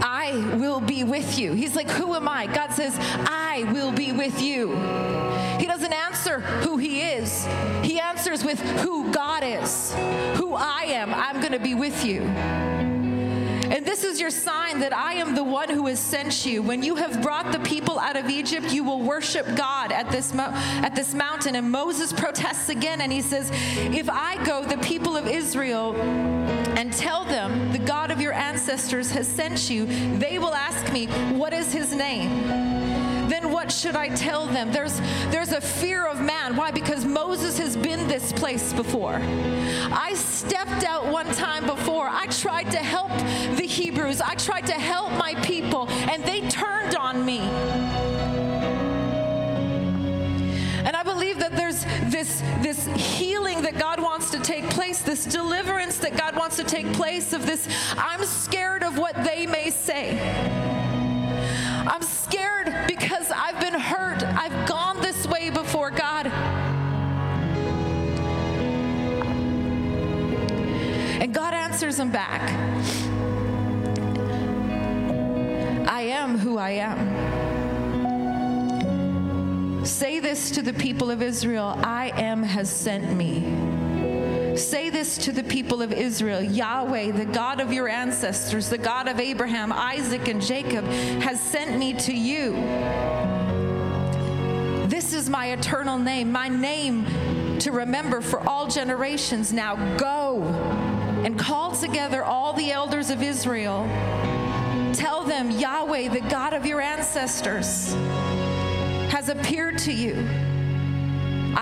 I 0.01 0.55
will 0.55 0.79
be 0.79 1.03
with 1.03 1.37
you. 1.37 1.51
He's 1.51 1.75
like, 1.75 1.89
Who 1.89 2.15
am 2.15 2.29
I? 2.29 2.47
God 2.47 2.71
says, 2.71 2.95
I 3.27 3.69
will 3.73 3.91
be 3.91 4.13
with 4.13 4.41
you. 4.41 4.69
He 5.59 5.65
doesn't 5.65 5.91
answer 5.91 6.39
who 6.39 6.77
He 6.77 7.01
is, 7.01 7.45
He 7.83 7.99
answers 7.99 8.45
with 8.45 8.61
who 8.79 9.11
God 9.11 9.43
is, 9.43 9.93
who 10.35 10.53
I 10.55 10.83
am. 10.83 11.13
I'm 11.13 11.41
going 11.41 11.51
to 11.51 11.59
be 11.59 11.75
with 11.75 12.05
you. 12.05 12.21
And 13.69 13.85
this 13.85 14.03
is 14.03 14.19
your 14.19 14.31
sign 14.31 14.79
that 14.79 14.93
I 14.93 15.13
am 15.13 15.35
the 15.35 15.43
one 15.43 15.69
who 15.69 15.85
has 15.87 15.99
sent 15.99 16.45
you. 16.45 16.63
When 16.63 16.81
you 16.81 16.95
have 16.95 17.21
brought 17.21 17.51
the 17.51 17.59
people 17.59 17.99
out 17.99 18.17
of 18.17 18.29
Egypt, 18.29 18.73
you 18.73 18.83
will 18.83 19.01
worship 19.01 19.45
God 19.55 19.91
at 19.91 20.09
this, 20.09 20.33
mo- 20.33 20.51
at 20.81 20.95
this 20.95 21.13
mountain. 21.13 21.55
And 21.55 21.71
Moses 21.71 22.11
protests 22.11 22.69
again 22.69 23.01
and 23.01 23.11
he 23.11 23.21
says, 23.21 23.51
If 23.93 24.09
I 24.09 24.43
go, 24.43 24.63
the 24.63 24.77
people 24.77 25.15
of 25.15 25.27
Israel, 25.27 25.95
and 25.95 26.91
tell 26.93 27.25
them 27.25 27.71
the 27.71 27.79
God 27.79 28.09
of 28.09 28.19
your 28.19 28.33
ancestors 28.33 29.11
has 29.11 29.27
sent 29.27 29.69
you, 29.69 29.85
they 30.17 30.39
will 30.39 30.55
ask 30.55 30.91
me, 30.91 31.05
What 31.35 31.53
is 31.53 31.71
his 31.71 31.93
name? 31.93 33.08
Then 33.29 33.51
what 33.51 33.71
should 33.71 33.95
I 33.95 34.09
tell 34.09 34.45
them? 34.47 34.71
There's, 34.71 34.99
there's 35.29 35.51
a 35.51 35.61
fear 35.61 36.05
of 36.05 36.21
man. 36.21 36.55
Why? 36.55 36.71
Because 36.71 37.05
Moses 37.05 37.57
has 37.59 37.77
been 37.77 38.07
this 38.07 38.31
place 38.33 38.73
before. 38.73 39.19
I 39.21 40.13
stepped 40.15 40.83
out 40.83 41.05
one 41.07 41.27
time 41.33 41.65
before. 41.65 42.07
I 42.09 42.27
tried 42.27 42.71
to 42.71 42.77
help 42.77 43.11
the 43.57 43.65
Hebrews, 43.67 44.21
I 44.21 44.35
tried 44.35 44.65
to 44.67 44.73
help 44.73 45.11
my 45.13 45.35
people, 45.43 45.89
and 45.89 46.23
they 46.23 46.41
turned 46.49 46.95
on 46.95 47.25
me. 47.25 47.39
And 50.85 50.95
I 50.95 51.03
believe 51.03 51.39
that 51.39 51.55
there's 51.55 51.83
this, 52.11 52.41
this 52.61 52.85
healing 52.87 53.61
that 53.61 53.77
God 53.77 54.01
wants 54.01 54.31
to 54.31 54.39
take 54.39 54.69
place, 54.69 55.01
this 55.01 55.25
deliverance 55.25 55.97
that 55.99 56.17
God 56.17 56.35
wants 56.35 56.55
to 56.57 56.63
take 56.63 56.91
place 56.93 57.33
of 57.33 57.45
this. 57.45 57.67
I'm 57.97 58.25
scared 58.25 58.83
of 58.83 58.97
what 58.97 59.15
they 59.23 59.45
may 59.45 59.69
say. 59.69 60.19
I'm 61.87 62.01
scared 62.29 62.87
because 62.87 63.31
I've 63.31 63.59
been 63.59 63.73
hurt. 63.73 64.23
I've 64.23 64.67
gone 64.67 65.01
this 65.01 65.25
way 65.27 65.49
before 65.49 65.89
God. 65.89 66.27
And 71.21 71.33
God 71.33 71.53
answers 71.53 71.99
him 71.99 72.11
back 72.11 72.41
I 75.89 76.03
am 76.03 76.37
who 76.37 76.57
I 76.57 76.69
am. 76.71 76.99
Say 79.85 80.19
this 80.19 80.51
to 80.51 80.61
the 80.61 80.73
people 80.73 81.09
of 81.09 81.21
Israel 81.21 81.77
I 81.83 82.11
am 82.15 82.43
has 82.43 82.69
sent 82.69 83.11
me. 83.15 83.88
Say 84.59 84.89
this 84.89 85.17
to 85.19 85.31
the 85.31 85.43
people 85.43 85.81
of 85.81 85.93
Israel 85.93 86.43
Yahweh, 86.43 87.11
the 87.11 87.25
God 87.25 87.61
of 87.61 87.71
your 87.71 87.87
ancestors, 87.87 88.67
the 88.67 88.77
God 88.77 89.07
of 89.07 89.17
Abraham, 89.17 89.71
Isaac, 89.71 90.27
and 90.27 90.41
Jacob, 90.41 90.83
has 91.23 91.39
sent 91.39 91.79
me 91.79 91.93
to 91.93 92.13
you. 92.13 92.51
This 94.87 95.13
is 95.13 95.29
my 95.29 95.51
eternal 95.51 95.97
name, 95.97 96.29
my 96.31 96.49
name 96.49 97.05
to 97.59 97.71
remember 97.71 98.19
for 98.19 98.41
all 98.47 98.67
generations. 98.67 99.53
Now 99.53 99.75
go 99.97 100.43
and 101.23 101.39
call 101.39 101.71
together 101.71 102.23
all 102.23 102.51
the 102.51 102.71
elders 102.73 103.09
of 103.09 103.23
Israel. 103.23 103.85
Tell 104.93 105.23
them, 105.23 105.51
Yahweh, 105.51 106.09
the 106.09 106.21
God 106.29 106.53
of 106.53 106.65
your 106.65 106.81
ancestors, 106.81 107.93
has 109.09 109.29
appeared 109.29 109.77
to 109.79 109.93
you. 109.93 110.48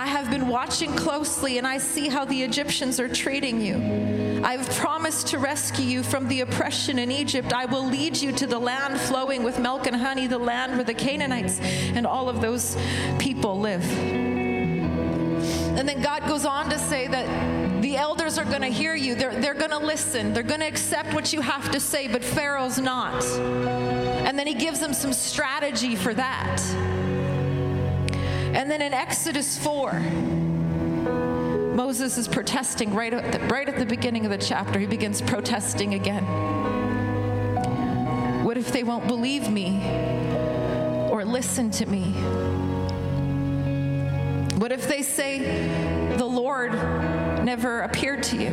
I 0.08 0.12
have 0.12 0.32
been 0.32 0.48
watching 0.48 0.96
closely 0.96 1.58
and 1.58 1.68
I 1.68 1.80
see 1.80 2.08
how 2.08 2.24
the 2.24 2.42
Egyptians 2.42 2.98
are 2.98 3.10
treating 3.10 3.60
you. 3.60 3.76
I 4.42 4.56
have 4.56 4.70
promised 4.78 5.28
to 5.28 5.38
rescue 5.38 5.84
you 5.84 6.02
from 6.02 6.30
the 6.30 6.40
oppression 6.40 6.98
in 6.98 7.12
Egypt. 7.12 7.52
I 7.52 7.66
will 7.66 7.86
lead 7.86 8.16
you 8.16 8.32
to 8.32 8.48
the 8.48 8.58
land 8.58 8.98
flowing 9.02 9.44
with 9.44 9.60
milk 9.60 9.86
and 9.86 9.94
honey, 9.94 10.26
the 10.26 10.38
land 10.38 10.76
where 10.76 10.86
the 10.86 10.94
Canaanites 10.94 11.60
and 11.60 12.08
all 12.08 12.30
of 12.30 12.40
those 12.40 12.78
people 13.20 13.60
live. 13.60 13.84
And 15.78 15.90
then 15.90 16.02
God 16.02 16.26
goes 16.26 16.46
on 16.46 16.70
to 16.70 16.80
say 16.80 17.10
that 17.10 17.82
the 17.82 17.98
elders 17.98 18.38
are 18.38 18.46
going 18.46 18.62
to 18.62 18.70
hear 18.70 18.96
you. 18.96 19.14
They're, 19.14 19.38
they're 19.42 19.54
going 19.56 19.72
to 19.72 19.78
listen. 19.78 20.34
They're 20.34 20.42
going 20.42 20.62
to 20.62 20.68
accept 20.68 21.14
what 21.14 21.34
you 21.34 21.42
have 21.42 21.70
to 21.72 21.82
say, 21.82 22.08
but 22.08 22.24
Pharaoh's 22.24 22.80
not. 22.80 23.26
And 23.26 24.40
then 24.40 24.48
he 24.48 24.54
gives 24.54 24.80
them 24.80 24.94
some 24.94 25.12
strategy 25.12 25.98
for 25.98 26.14
that. 26.14 26.97
And 28.58 28.70
then 28.72 28.82
in 28.82 28.92
Exodus 28.92 29.56
4, 29.60 29.94
Moses 31.76 32.18
is 32.18 32.28
protesting 32.28 32.92
right 32.92 33.14
at, 33.14 33.32
the, 33.32 33.40
right 33.54 33.70
at 33.70 33.78
the 33.78 33.86
beginning 33.86 34.26
of 34.26 34.32
the 34.32 34.38
chapter. 34.40 34.80
He 34.80 34.88
begins 34.88 35.22
protesting 35.22 35.94
again. 35.94 36.24
What 38.44 38.58
if 38.58 38.72
they 38.72 38.84
won't 38.84 39.06
believe 39.06 39.52
me 39.52 39.78
or 41.12 41.24
listen 41.24 41.70
to 41.70 41.86
me? 41.86 42.14
What 44.58 44.72
if 44.72 44.88
they 44.88 45.04
say 45.04 46.16
the 46.18 46.26
Lord 46.26 46.74
never 47.44 47.82
appeared 47.82 48.24
to 48.24 48.38
you? 48.38 48.48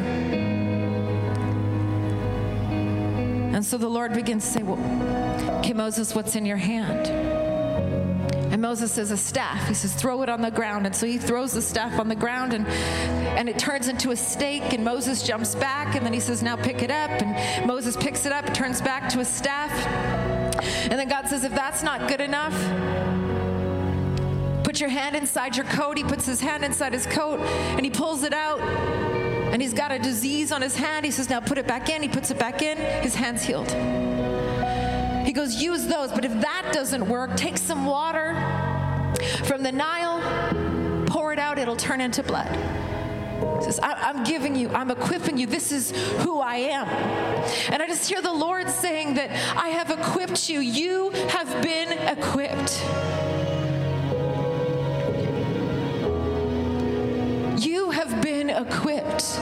And 3.54 3.64
so 3.64 3.78
the 3.78 3.88
Lord 3.88 4.12
begins 4.12 4.44
to 4.44 4.50
say, 4.50 4.62
Well, 4.62 5.60
okay, 5.60 5.72
Moses, 5.72 6.14
what's 6.14 6.36
in 6.36 6.44
your 6.44 6.58
hand? 6.58 7.33
Moses 8.64 8.92
says, 8.92 9.10
A 9.10 9.16
staff. 9.18 9.68
He 9.68 9.74
says, 9.74 9.92
Throw 9.92 10.22
it 10.22 10.30
on 10.30 10.40
the 10.40 10.50
ground. 10.50 10.86
And 10.86 10.96
so 10.96 11.04
he 11.06 11.18
throws 11.18 11.52
the 11.52 11.60
staff 11.60 12.00
on 12.00 12.08
the 12.08 12.14
ground 12.14 12.54
and, 12.54 12.66
and 12.66 13.46
it 13.46 13.58
turns 13.58 13.88
into 13.88 14.10
a 14.10 14.16
stake. 14.16 14.72
And 14.72 14.82
Moses 14.82 15.22
jumps 15.22 15.54
back. 15.54 15.94
And 15.94 16.04
then 16.04 16.14
he 16.14 16.18
says, 16.18 16.42
Now 16.42 16.56
pick 16.56 16.80
it 16.80 16.90
up. 16.90 17.10
And 17.10 17.66
Moses 17.66 17.94
picks 17.94 18.24
it 18.24 18.32
up, 18.32 18.54
turns 18.54 18.80
back 18.80 19.10
to 19.10 19.20
a 19.20 19.24
staff. 19.24 19.70
And 20.90 20.98
then 20.98 21.08
God 21.08 21.28
says, 21.28 21.44
If 21.44 21.54
that's 21.54 21.82
not 21.82 22.08
good 22.08 22.22
enough, 22.22 22.54
put 24.64 24.80
your 24.80 24.88
hand 24.88 25.14
inside 25.14 25.58
your 25.58 25.66
coat. 25.66 25.98
He 25.98 26.02
puts 26.02 26.24
his 26.24 26.40
hand 26.40 26.64
inside 26.64 26.94
his 26.94 27.04
coat 27.04 27.40
and 27.40 27.84
he 27.84 27.90
pulls 27.90 28.22
it 28.22 28.32
out. 28.32 28.60
And 28.60 29.60
he's 29.60 29.74
got 29.74 29.92
a 29.92 29.98
disease 29.98 30.52
on 30.52 30.62
his 30.62 30.74
hand. 30.74 31.04
He 31.04 31.10
says, 31.10 31.28
Now 31.28 31.40
put 31.40 31.58
it 31.58 31.66
back 31.66 31.90
in. 31.90 32.00
He 32.00 32.08
puts 32.08 32.30
it 32.30 32.38
back 32.38 32.62
in. 32.62 32.78
His 33.02 33.14
hand's 33.14 33.42
healed. 33.42 33.70
He 35.26 35.34
goes, 35.34 35.62
Use 35.62 35.86
those. 35.86 36.12
But 36.12 36.24
if 36.24 36.32
that 36.40 36.70
doesn't 36.72 37.06
work, 37.06 37.36
take 37.36 37.58
some 37.58 37.84
water 37.84 38.53
from 39.44 39.62
the 39.62 39.72
Nile, 39.72 41.06
pour 41.06 41.32
it 41.32 41.38
out. 41.38 41.58
It'll 41.58 41.76
turn 41.76 42.00
into 42.00 42.22
blood. 42.22 42.48
He 43.58 43.64
says, 43.64 43.80
I'm 43.82 44.24
giving 44.24 44.54
you, 44.56 44.68
I'm 44.70 44.90
equipping 44.90 45.38
you. 45.38 45.46
This 45.46 45.72
is 45.72 45.90
who 46.22 46.40
I 46.40 46.56
am. 46.56 46.86
And 47.72 47.82
I 47.82 47.86
just 47.86 48.08
hear 48.08 48.22
the 48.22 48.32
Lord 48.32 48.68
saying 48.70 49.14
that 49.14 49.30
I 49.56 49.68
have 49.68 49.90
equipped 49.90 50.48
you. 50.48 50.60
You 50.60 51.10
have 51.28 51.62
been 51.62 51.92
equipped. 51.92 52.82
You 57.64 57.90
have 57.90 58.20
been 58.22 58.50
equipped. 58.50 59.38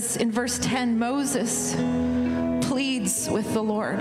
Says 0.00 0.16
in 0.16 0.30
verse 0.30 0.58
10 0.58 0.98
Moses 0.98 1.74
pleads 2.66 3.28
with 3.30 3.52
the 3.52 3.62
Lord. 3.62 4.00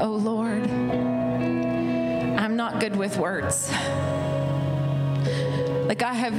Oh 0.00 0.18
Lord, 0.20 0.62
I'm 2.38 2.56
not 2.56 2.80
good 2.80 2.96
with 2.96 3.18
words. 3.18 3.70
Like 5.86 6.02
I 6.02 6.14
have 6.14 6.34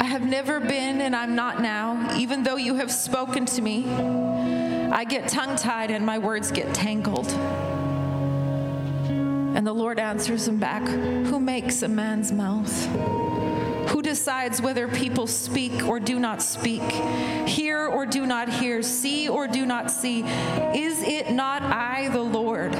I 0.00 0.04
have 0.04 0.26
never 0.26 0.60
been 0.60 1.00
and 1.00 1.14
I'm 1.14 1.36
not 1.36 1.60
now, 1.60 2.16
even 2.16 2.42
though 2.42 2.56
you 2.56 2.74
have 2.76 2.90
spoken 2.90 3.46
to 3.46 3.62
me. 3.62 3.88
I 4.92 5.04
get 5.04 5.28
tongue 5.28 5.56
tied 5.56 5.92
and 5.92 6.04
my 6.04 6.18
words 6.18 6.50
get 6.50 6.74
tangled. 6.74 7.28
And 9.60 9.66
the 9.66 9.74
Lord 9.74 9.98
answers 9.98 10.48
him 10.48 10.56
back 10.56 10.80
Who 10.88 11.38
makes 11.38 11.82
a 11.82 11.88
man's 11.88 12.32
mouth? 12.32 12.86
Who 13.90 14.00
decides 14.00 14.62
whether 14.62 14.88
people 14.88 15.26
speak 15.26 15.86
or 15.86 16.00
do 16.00 16.18
not 16.18 16.40
speak, 16.40 16.80
hear 17.46 17.84
or 17.84 18.06
do 18.06 18.24
not 18.24 18.48
hear, 18.48 18.80
see 18.80 19.28
or 19.28 19.46
do 19.46 19.66
not 19.66 19.90
see? 19.90 20.22
Is 20.22 21.02
it 21.02 21.32
not 21.32 21.60
I, 21.62 22.08
the 22.08 22.22
Lord? 22.22 22.72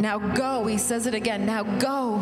Now 0.00 0.18
go, 0.18 0.66
he 0.66 0.76
says 0.76 1.06
it 1.06 1.14
again. 1.14 1.46
Now 1.46 1.62
go. 1.62 2.16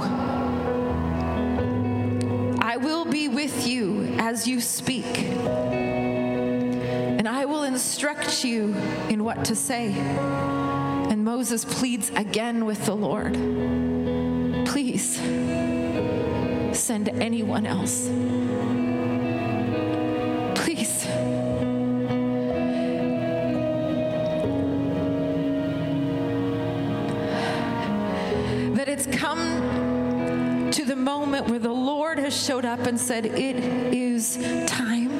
I 2.60 2.76
will 2.76 3.06
be 3.06 3.28
with 3.28 3.66
you 3.66 4.14
as 4.18 4.46
you 4.46 4.60
speak, 4.60 5.20
and 7.16 7.26
I 7.26 7.46
will 7.46 7.62
instruct 7.62 8.44
you 8.44 8.74
in 9.08 9.24
what 9.24 9.46
to 9.46 9.56
say. 9.56 10.53
Moses 11.24 11.64
pleads 11.64 12.10
again 12.10 12.66
with 12.66 12.84
the 12.84 12.94
Lord 12.94 13.32
Please 14.66 15.16
send 16.78 17.08
anyone 17.08 17.64
else. 17.64 18.08
Please. 20.54 21.04
That 28.76 28.88
it's 28.88 29.06
come 29.06 30.70
to 30.72 30.84
the 30.84 30.94
moment 30.94 31.48
where 31.48 31.58
the 31.58 31.72
Lord 31.72 32.18
has 32.18 32.36
showed 32.36 32.66
up 32.66 32.80
and 32.80 33.00
said, 33.00 33.24
It 33.24 33.56
is 33.94 34.36
time. 34.66 35.13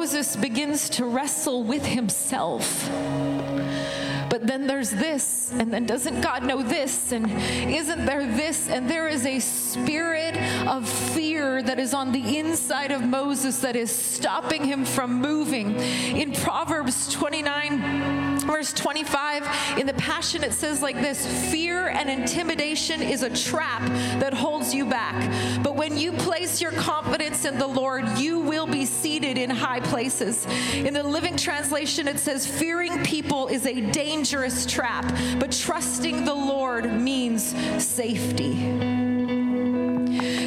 Moses 0.00 0.34
begins 0.34 0.88
to 0.88 1.04
wrestle 1.04 1.62
with 1.62 1.84
himself. 1.84 2.88
But 4.30 4.46
then 4.46 4.66
there's 4.66 4.88
this, 4.88 5.52
and 5.52 5.70
then 5.70 5.84
doesn't 5.84 6.22
God 6.22 6.42
know 6.42 6.62
this? 6.62 7.12
And 7.12 7.30
isn't 7.70 8.06
there 8.06 8.24
this? 8.24 8.70
And 8.70 8.88
there 8.88 9.08
is 9.08 9.26
a 9.26 9.38
spirit 9.40 10.38
of 10.66 10.88
fear 10.88 11.62
that 11.62 11.78
is 11.78 11.92
on 11.92 12.12
the 12.12 12.38
inside 12.38 12.92
of 12.92 13.02
Moses 13.02 13.58
that 13.60 13.76
is 13.76 13.94
stopping 13.94 14.64
him 14.64 14.86
from 14.86 15.20
moving. 15.20 15.78
In 15.78 16.32
Proverbs 16.32 17.12
29, 17.12 18.29
verse 18.50 18.72
25, 18.72 19.78
in 19.78 19.86
the 19.86 19.94
Passion, 19.94 20.42
it 20.42 20.52
says 20.52 20.82
like 20.82 20.96
this 20.96 21.24
Fear 21.50 21.88
and 21.88 22.10
intimidation 22.10 23.00
is 23.00 23.22
a 23.22 23.30
trap 23.30 23.82
that 24.18 24.34
holds 24.34 24.74
you 24.74 24.84
back. 24.84 25.14
But 25.62 25.76
when 25.76 25.96
you 25.96 26.12
place 26.12 26.60
your 26.60 26.72
confidence 26.72 27.44
in 27.44 27.58
the 27.58 27.66
Lord, 27.66 28.06
you 28.18 28.40
will 28.40 28.66
be 28.66 28.84
seated 28.84 29.38
in 29.38 29.50
high 29.50 29.80
places. 29.80 30.46
In 30.74 30.94
the 30.94 31.02
Living 31.02 31.36
Translation, 31.36 32.08
it 32.08 32.18
says, 32.18 32.46
Fearing 32.46 33.02
people 33.04 33.46
is 33.48 33.66
a 33.66 33.80
dangerous 33.92 34.66
trap, 34.66 35.04
but 35.38 35.52
trusting 35.52 36.24
the 36.24 36.34
Lord 36.34 36.92
means 36.92 37.54
safety. 37.82 38.54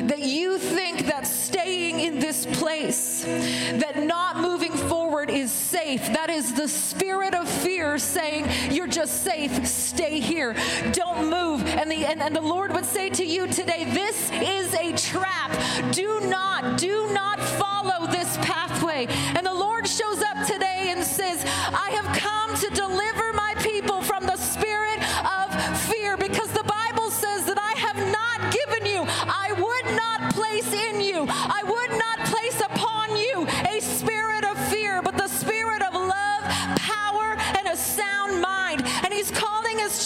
That 0.08 0.20
you 0.20 0.58
think 0.58 1.06
that 1.08 1.26
staying 1.26 2.02
in 2.02 2.20
this 2.20 2.46
place, 2.46 3.13
that 3.24 4.04
not 4.04 4.38
moving 4.38 4.72
forward 4.74 5.30
is 5.30 5.52
safe. 5.52 6.06
That 6.08 6.30
is 6.30 6.54
the 6.54 6.68
spirit 6.68 7.34
of 7.34 7.48
fear 7.48 7.98
saying, 7.98 8.48
You're 8.72 8.88
just 8.88 9.24
safe, 9.24 9.66
stay 9.68 10.20
here, 10.20 10.56
don't 10.92 11.30
move. 11.30 11.66
And 11.66 11.92
the, 11.92 12.06
and, 12.06 12.22
and 12.22 12.36
the 12.36 12.42
Lord 12.42 12.74
would 12.74 12.86
say 12.86 13.10
to 13.12 13.26
you 13.26 13.48
today, 13.48 13.86
This 13.86 14.32
is 14.32 14.74
a 14.74 14.94
trap. 14.94 15.52
Do 15.92 16.20
not, 16.22 16.78
do 16.78 17.12
not 17.14 17.40
follow 17.40 18.08
this 18.08 18.38
pathway. 18.38 19.08
And 19.36 19.46
the 19.46 19.54
Lord 19.54 19.88
shows 19.88 20.22
up 20.22 20.46
today 20.48 20.83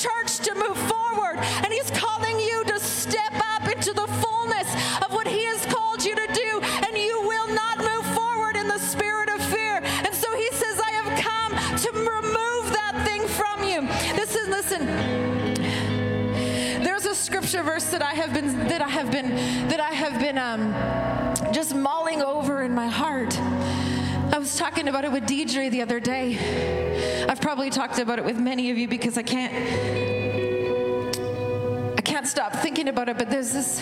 church 0.01 0.39
to 0.39 0.53
move 0.55 0.77
forward, 0.77 1.37
and 1.63 1.73
He's 1.73 1.89
calling 1.91 2.39
you 2.39 2.63
to 2.65 2.79
step 2.79 3.33
up 3.55 3.67
into 3.67 3.93
the 3.93 4.07
fullness 4.21 4.67
of 5.03 5.11
what 5.11 5.27
He 5.27 5.43
has 5.45 5.65
called 5.65 6.03
you 6.03 6.15
to 6.15 6.27
do, 6.33 6.59
and 6.85 6.97
you 6.97 7.21
will 7.27 7.47
not 7.47 7.79
move 7.79 8.05
forward 8.15 8.55
in 8.55 8.67
the 8.67 8.77
spirit 8.77 9.29
of 9.29 9.41
fear. 9.41 9.81
And 9.83 10.13
so 10.13 10.35
He 10.35 10.49
says, 10.51 10.79
I 10.79 10.91
have 10.91 11.19
come 11.19 11.51
to 11.79 11.91
remove 11.91 12.73
that 12.73 13.03
thing 13.05 13.27
from 13.27 13.63
you. 13.63 13.81
This 14.15 14.35
is, 14.35 14.47
listen, 14.47 14.85
there's 16.83 17.05
a 17.05 17.15
scripture 17.15 17.63
verse 17.63 17.85
that 17.85 18.01
I 18.03 18.13
have 18.13 18.33
been 18.33 18.67
that 18.67 18.81
I 18.81 18.89
have 18.89 19.11
been 19.11 19.35
that 19.69 19.79
I 19.79 19.91
have 19.91 20.19
been 20.19 20.37
um, 20.37 20.73
just 21.53 21.73
mulling 21.73 22.21
over 22.21 22.63
in 22.63 22.73
my 22.73 22.87
heart. 22.87 23.37
I 24.31 24.37
was 24.37 24.57
talking 24.57 24.87
about 24.87 25.05
it 25.05 25.11
with 25.11 25.23
Deidre 25.23 25.71
the 25.71 25.81
other 25.81 25.99
day. 25.99 26.96
I've 27.27 27.41
probably 27.41 27.69
talked 27.69 27.99
about 27.99 28.19
it 28.19 28.25
with 28.25 28.37
many 28.37 28.71
of 28.71 28.77
you 28.77 28.87
because 28.87 29.17
I 29.17 29.23
can't 29.23 29.53
I 31.97 32.01
can't 32.01 32.27
stop 32.27 32.53
thinking 32.53 32.87
about 32.87 33.09
it, 33.09 33.17
but 33.17 33.29
there's 33.29 33.51
this 33.51 33.81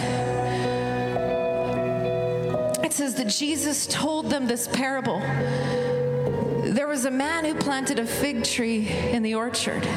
it 2.83 2.93
says 2.93 3.15
that 3.15 3.29
Jesus 3.29 3.87
told 3.87 4.29
them 4.29 4.47
this 4.47 4.67
parable. 4.67 5.19
There 5.19 6.87
was 6.87 7.05
a 7.05 7.11
man 7.11 7.45
who 7.45 7.55
planted 7.55 7.99
a 7.99 8.05
fig 8.05 8.43
tree 8.43 8.87
in 8.87 9.23
the 9.23 9.35
orchard. 9.35 9.87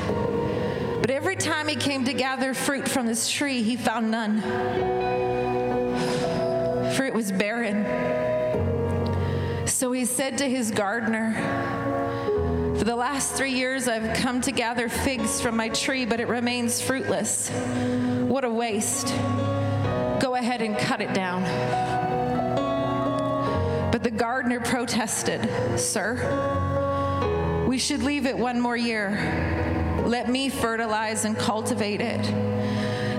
But 1.01 1.11
every 1.11 1.37
time 1.37 1.69
he 1.69 1.77
came 1.77 2.05
to 2.05 2.13
gather 2.13 2.55
fruit 2.55 2.87
from 2.89 3.07
this 3.07 3.31
tree, 3.31 3.63
he 3.63 3.77
found 3.77 4.11
none. 4.11 4.41
For 6.95 7.05
it 7.05 7.15
was 7.15 7.33
barren. 7.33 7.87
So 9.67 9.93
he 9.93 10.05
said 10.05 10.39
to 10.39 10.49
his 10.49 10.71
gardener, 10.71 11.35
For 12.79 12.85
the 12.85 12.95
last 12.95 13.33
three 13.33 13.55
years 13.55 13.89
I've 13.89 14.17
come 14.19 14.41
to 14.43 14.53
gather 14.53 14.89
figs 14.89 15.41
from 15.41 15.57
my 15.57 15.69
tree, 15.71 16.05
but 16.05 16.21
it 16.21 16.29
remains 16.29 16.81
fruitless. 16.81 17.51
What 18.29 18.45
a 18.45 18.51
waste. 18.51 19.09
Go 20.21 20.37
ahead 20.37 20.63
and 20.63 20.79
cut 20.79 21.01
it 21.01 21.13
down. 21.13 21.43
But 23.91 24.05
the 24.05 24.13
gardener 24.13 24.61
protested, 24.61 25.51
Sir, 25.77 27.67
we 27.69 27.79
should 27.79 28.05
leave 28.05 28.27
it 28.27 28.39
one 28.39 28.61
more 28.61 28.77
year. 28.77 30.05
Let 30.07 30.29
me 30.29 30.49
fertilize 30.49 31.25
and 31.25 31.37
cultivate 31.37 32.01
it. 32.01 32.23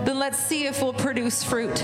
Then 0.05 0.17
let's 0.19 0.39
see 0.39 0.67
if 0.67 0.81
we'll 0.81 0.93
produce 0.93 1.43
fruit. 1.43 1.83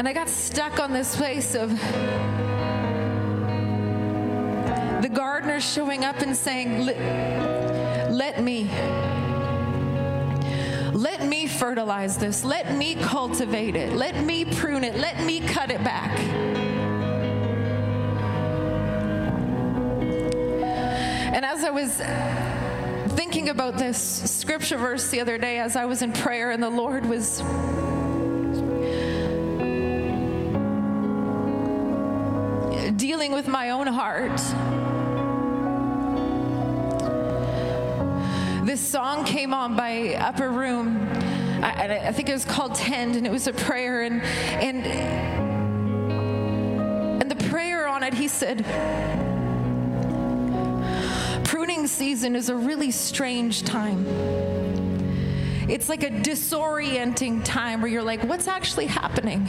And 0.00 0.08
I 0.08 0.14
got 0.14 0.30
stuck 0.30 0.80
on 0.80 0.94
this 0.94 1.14
place 1.14 1.54
of 1.54 1.68
the 5.02 5.10
gardener 5.12 5.60
showing 5.60 6.06
up 6.06 6.20
and 6.20 6.34
saying, 6.34 6.86
"Let- 6.86 8.40
me. 8.40 8.70
Let 10.94 11.26
me 11.26 11.46
fertilize 11.46 12.16
this. 12.16 12.44
Let 12.44 12.74
me 12.78 12.94
cultivate 12.94 13.76
it. 13.76 13.92
Let 13.92 14.24
me 14.24 14.46
prune 14.46 14.84
it. 14.84 14.96
Let 14.96 15.22
me 15.24 15.40
cut 15.40 15.70
it 15.70 15.84
back. 15.84 16.18
And 21.34 21.44
as 21.44 21.62
I 21.62 21.68
was 21.68 22.00
thinking 23.16 23.50
about 23.50 23.76
this 23.76 23.98
scripture 23.98 24.78
verse 24.78 25.10
the 25.10 25.20
other 25.20 25.36
day, 25.36 25.58
as 25.58 25.76
I 25.76 25.84
was 25.84 26.00
in 26.00 26.12
prayer, 26.12 26.52
and 26.52 26.62
the 26.62 26.70
Lord 26.70 27.04
was 27.04 27.42
dealing 33.20 33.32
with 33.34 33.48
my 33.48 33.68
own 33.68 33.86
heart. 33.86 34.38
This 38.66 38.80
song 38.80 39.26
came 39.26 39.52
on 39.52 39.76
by 39.76 40.14
Upper 40.14 40.50
Room. 40.50 41.06
I, 41.62 42.06
I 42.06 42.12
think 42.12 42.30
it 42.30 42.32
was 42.32 42.46
called 42.46 42.74
Tend, 42.74 43.16
and 43.16 43.26
it 43.26 43.30
was 43.30 43.46
a 43.46 43.52
prayer. 43.52 44.04
And 44.04 44.22
and 44.22 44.86
and 47.20 47.30
the 47.30 47.36
prayer 47.50 47.86
on 47.86 48.02
it, 48.04 48.14
he 48.14 48.26
said, 48.26 48.64
"Pruning 51.44 51.86
season 51.88 52.34
is 52.34 52.48
a 52.48 52.56
really 52.56 52.90
strange 52.90 53.64
time." 53.64 54.06
It's 55.68 55.90
like 55.90 56.04
a 56.04 56.10
disorienting 56.10 57.44
time 57.44 57.82
where 57.82 57.90
you're 57.90 58.02
like, 58.02 58.24
what's 58.24 58.48
actually 58.48 58.86
happening? 58.86 59.46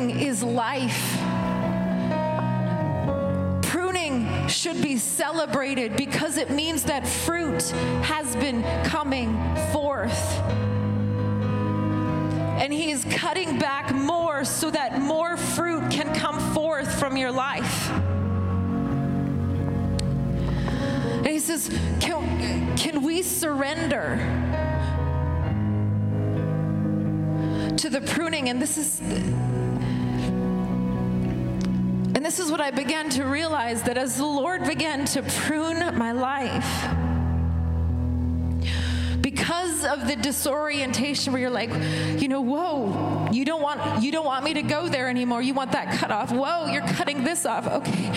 Pruning 0.00 0.20
is 0.20 0.42
life. 0.42 1.18
Pruning 3.62 4.48
should 4.48 4.80
be 4.80 4.96
celebrated 4.96 5.94
because 5.96 6.38
it 6.38 6.50
means 6.50 6.84
that 6.84 7.06
fruit 7.06 7.62
has 8.02 8.34
been 8.36 8.62
coming 8.82 9.34
forth. 9.72 10.38
And 12.58 12.72
He 12.72 12.90
is 12.90 13.04
cutting 13.10 13.58
back 13.58 13.94
more 13.94 14.42
so 14.44 14.70
that 14.70 15.00
more 15.00 15.36
fruit 15.36 15.90
can 15.90 16.14
come 16.14 16.38
forth 16.54 16.98
from 16.98 17.18
your 17.18 17.30
life. 17.30 17.90
And 21.18 21.26
He 21.26 21.40
says, 21.40 21.68
Can, 22.00 22.76
can 22.76 23.02
we 23.02 23.22
surrender? 23.22 24.18
to 27.80 27.88
the 27.88 28.00
pruning 28.02 28.50
and 28.50 28.60
this 28.60 28.76
is 28.76 29.00
and 32.20 32.26
this 32.26 32.38
is 32.38 32.50
what 32.50 32.60
I 32.60 32.70
began 32.70 33.08
to 33.10 33.24
realize 33.24 33.82
that 33.84 33.96
as 33.96 34.18
the 34.18 34.26
Lord 34.26 34.66
began 34.66 35.06
to 35.06 35.22
prune 35.22 35.78
my 35.96 36.12
life 36.12 36.86
because 39.22 39.86
of 39.86 40.06
the 40.06 40.16
disorientation 40.16 41.32
where 41.32 41.40
you're 41.40 41.48
like 41.48 41.70
you 42.20 42.28
know 42.28 42.42
whoa 42.42 43.26
you 43.32 43.46
don't 43.46 43.62
want 43.62 44.02
you 44.02 44.12
don't 44.12 44.26
want 44.26 44.44
me 44.44 44.52
to 44.52 44.60
go 44.60 44.86
there 44.86 45.08
anymore. 45.08 45.40
You 45.40 45.54
want 45.54 45.72
that 45.72 45.98
cut 45.98 46.10
off. 46.10 46.30
Whoa 46.30 46.66
you're 46.66 46.86
cutting 46.88 47.24
this 47.24 47.46
off. 47.46 47.66
Okay. 47.66 48.12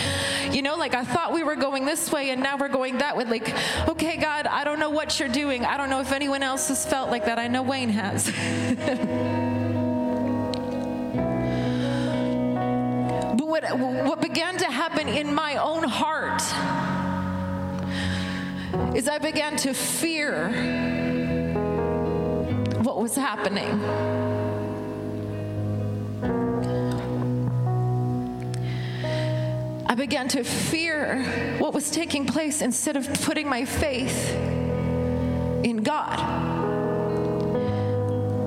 You 0.51 0.63
know 0.63 0.75
like 0.75 0.95
i 0.95 1.05
thought 1.05 1.31
we 1.31 1.43
were 1.43 1.55
going 1.55 1.85
this 1.85 2.11
way 2.11 2.31
and 2.31 2.43
now 2.43 2.57
we're 2.57 2.67
going 2.67 2.97
that 2.97 3.15
way. 3.15 3.23
Like 3.23 3.55
okay 3.87 4.17
god 4.17 4.47
i 4.47 4.65
don't 4.65 4.79
know 4.79 4.89
what 4.89 5.17
you're 5.17 5.29
doing. 5.29 5.63
I 5.63 5.77
don't 5.77 5.89
know 5.89 6.01
if 6.01 6.11
anyone 6.11 6.43
else 6.43 6.67
has 6.67 6.85
felt 6.85 7.09
like 7.09 7.23
that. 7.27 7.39
I 7.39 7.47
know 7.47 7.63
wayne 7.63 7.87
has 7.87 8.27
what 13.53 13.77
what 13.77 14.19
began 14.19 14.57
to 14.57 14.65
happen 14.65 15.07
in 15.07 15.31
my 15.31 15.57
own 15.57 15.83
heart 15.83 16.41
is 18.97 19.07
I 19.07 19.19
began 19.19 19.55
to 19.57 19.75
fear 19.75 20.49
what 22.81 22.99
was 22.99 23.15
happening. 23.15 23.69
I 29.85 29.93
began 29.93 30.27
to 30.29 30.43
fear 30.43 31.23
what 31.59 31.75
was 31.75 31.91
taking 31.91 32.25
place 32.25 32.63
instead 32.63 32.97
of 32.97 33.07
putting 33.21 33.47
my 33.47 33.65
faith 33.65 34.33
in 35.63 35.83
God. 35.83 36.17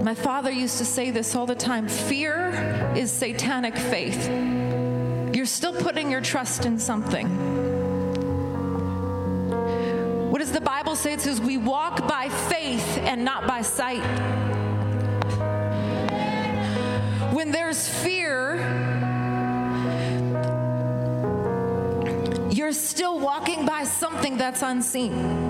My 0.03 0.17
father 0.17 0.51
used 0.51 0.79
to 0.79 0.85
say 0.85 1.13
this 1.13 1.37
all 1.37 1.47
the 1.47 1.55
time 1.55 1.87
fear 1.87 2.93
is 2.97 3.13
satanic 3.13 3.77
faith. 3.77 4.66
You're 5.37 5.45
still 5.45 5.75
putting 5.75 6.11
your 6.11 6.23
trust 6.23 6.65
in 6.65 6.79
something. 6.79 7.29
What 10.31 10.39
does 10.39 10.51
the 10.51 10.63
Bible 10.63 10.97
say? 10.97 11.13
It 11.13 11.21
says, 11.21 11.43
We 11.43 11.59
walk 11.59 12.09
by 12.09 12.31
faith 12.31 12.97
and 13.01 13.23
not 13.23 13.47
by 13.47 13.61
sight. 13.61 14.01
When 17.35 17.51
there's 17.51 17.87
fear, 17.87 18.57
you're 22.51 22.73
still 22.73 23.21
walking 23.21 23.67
by 23.67 23.85
something 23.85 24.39
that's 24.39 24.63
unseen. 24.63 25.46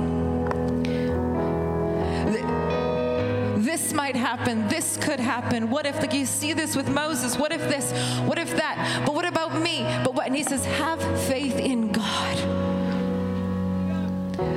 This 3.77 3.93
might 3.93 4.17
happen. 4.17 4.67
This 4.69 4.97
could 4.97 5.21
happen. 5.21 5.69
What 5.69 5.85
if, 5.85 5.97
like, 5.97 6.15
you 6.15 6.25
see 6.25 6.55
this 6.55 6.75
with 6.75 6.89
Moses? 6.89 7.37
What 7.37 7.53
if 7.53 7.61
this? 7.61 7.93
What 8.21 8.39
if 8.39 8.57
that? 8.57 9.03
But 9.05 9.15
what 9.15 9.27
about 9.27 9.61
me? 9.61 9.83
But 10.03 10.15
what? 10.15 10.27
And 10.27 10.35
he 10.35 10.45
says, 10.45 10.65
have 10.65 10.99
faith 11.29 11.59
in 11.59 11.93
God. 11.93 12.37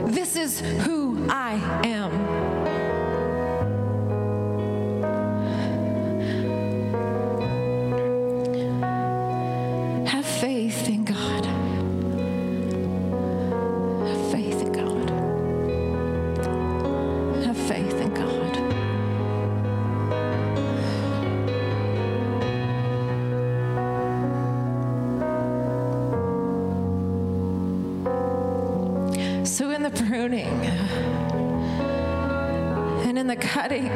This 0.10 0.38
is 0.38 0.62
who 0.62 1.28
I 1.30 1.56
am. 1.84 2.59
So, 29.44 29.72
in 29.72 29.84
the 29.84 29.90
pruning 29.90 30.48
and 33.06 33.18
in 33.18 33.28
the 33.28 33.36
cutting, 33.36 33.88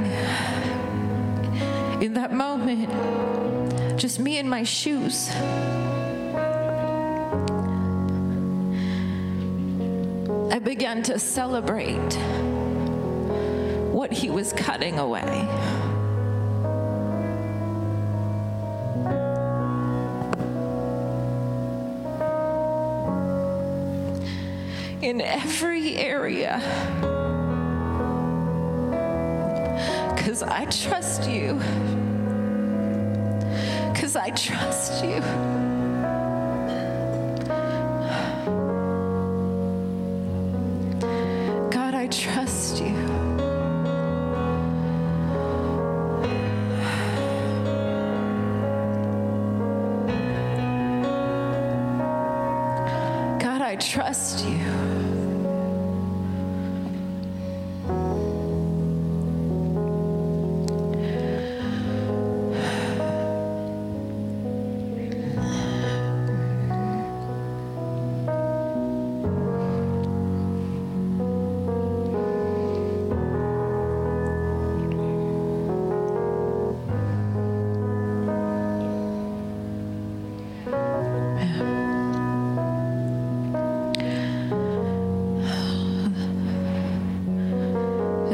in 2.02 2.14
that 2.14 2.32
moment, 2.34 2.90
just 3.98 4.20
me 4.20 4.38
and 4.38 4.50
my 4.50 4.64
shoes. 4.64 5.30
I 10.52 10.60
began 10.60 11.04
to 11.04 11.20
celebrate 11.20 12.14
what 13.92 14.12
he 14.12 14.30
was 14.30 14.54
cutting 14.54 14.98
away. 14.98 15.48
In 25.04 25.20
every 25.20 25.98
area. 25.98 26.62
Because 30.16 30.42
I 30.42 30.64
trust 30.64 31.30
you. 31.30 31.56
Because 33.92 34.16
I 34.16 34.30
trust 34.30 35.04
you. 35.04 35.22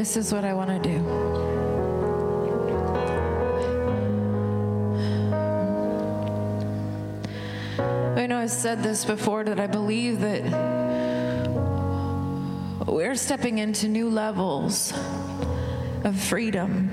This 0.09 0.25
is 0.25 0.33
what 0.33 0.43
I 0.43 0.55
want 0.55 0.71
to 0.71 0.79
do. 0.89 0.97
I 8.19 8.25
know 8.25 8.39
I've 8.39 8.49
said 8.49 8.81
this 8.81 9.05
before 9.05 9.43
that 9.43 9.59
I 9.59 9.67
believe 9.67 10.19
that 10.21 10.41
we're 12.87 13.13
stepping 13.13 13.59
into 13.59 13.87
new 13.87 14.09
levels 14.09 14.93
of 16.03 16.19
freedom. 16.19 16.89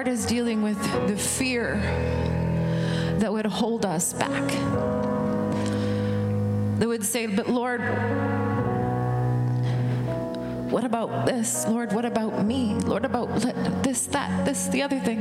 Lord 0.00 0.08
is 0.08 0.24
dealing 0.24 0.62
with 0.62 0.82
the 1.08 1.14
fear 1.14 1.76
that 3.18 3.30
would 3.30 3.44
hold 3.44 3.84
us 3.84 4.14
back. 4.14 4.48
That 6.78 6.88
would 6.88 7.04
say, 7.04 7.26
But 7.26 7.50
Lord, 7.50 7.82
what 10.70 10.84
about 10.84 11.26
this? 11.26 11.66
Lord, 11.66 11.92
what 11.92 12.06
about 12.06 12.46
me? 12.46 12.76
Lord, 12.76 13.04
about 13.04 13.28
this, 13.82 14.06
that, 14.06 14.46
this, 14.46 14.68
the 14.68 14.82
other 14.82 14.98
thing. 15.00 15.20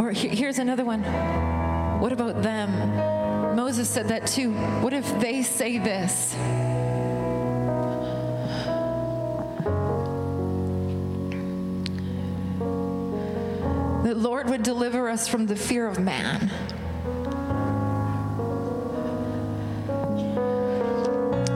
Or 0.00 0.10
here's 0.12 0.58
another 0.58 0.86
one. 0.86 1.02
What 2.00 2.12
about 2.12 2.42
them? 2.42 3.54
Moses 3.54 3.90
said 3.90 4.08
that 4.08 4.26
too. 4.26 4.54
What 4.80 4.94
if 4.94 5.20
they 5.20 5.42
say 5.42 5.76
this? 5.76 6.34
Lord 14.20 14.50
would 14.50 14.62
deliver 14.62 15.08
us 15.08 15.26
from 15.26 15.46
the 15.46 15.56
fear 15.56 15.86
of 15.86 15.98
man. 15.98 16.50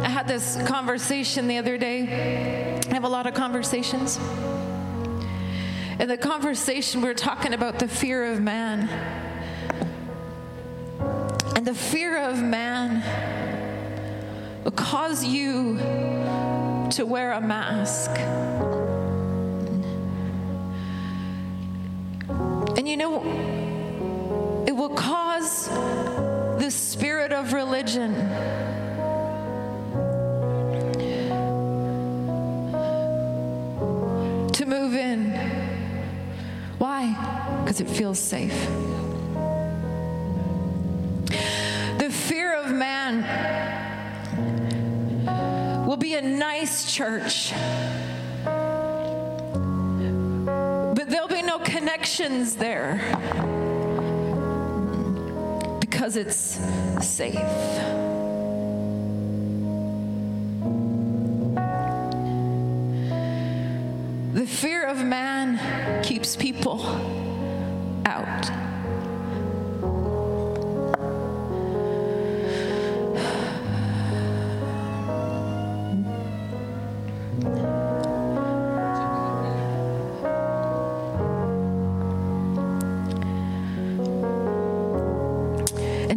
I 0.03 0.09
had 0.09 0.27
this 0.27 0.57
conversation 0.67 1.47
the 1.47 1.59
other 1.59 1.77
day. 1.77 2.81
I 2.89 2.95
have 2.95 3.05
a 3.05 3.09
lot 3.09 3.27
of 3.27 3.35
conversations. 3.35 4.17
In 6.01 6.09
the 6.09 6.17
conversation, 6.17 7.03
we 7.03 7.09
were 7.09 7.13
talking 7.13 7.53
about 7.53 7.79
the 7.79 7.87
fear 7.87 8.33
of 8.33 8.41
man. 8.41 8.89
And 11.57 11.67
the 11.67 11.75
fear 11.75 12.17
of 12.17 12.43
man 12.43 13.03
will 14.65 14.71
cause 14.71 15.23
you 15.23 15.77
to 16.93 17.05
wear 17.05 17.33
a 17.33 17.43
mask. 17.43 18.11
And 22.85 22.91
you 22.91 22.99
know, 22.99 24.65
it 24.67 24.73
will 24.73 24.91
cause 24.91 25.69
the 25.69 26.71
spirit 26.71 27.33
of 27.33 27.55
religion 27.55 28.13
to 34.53 34.67
move 34.67 34.95
in. 34.95 35.31
Why? 36.77 37.63
Because 37.65 37.81
it 37.81 37.89
feels 37.89 38.19
safe. 38.19 38.53
The 41.97 42.11
fear 42.11 42.53
of 42.55 42.71
man 42.71 43.25
will 45.87 45.97
be 45.97 46.17
a 46.17 46.21
nice 46.21 46.93
church. 46.93 47.55
Connections 51.85 52.57
there 52.57 52.97
because 55.81 56.17
it's 56.17 56.59
safe. 57.03 57.35
The 64.33 64.47
fear 64.47 64.87
of 64.87 65.05
man 65.05 66.03
keeps 66.03 66.37
people 66.37 66.81
out. 68.07 68.64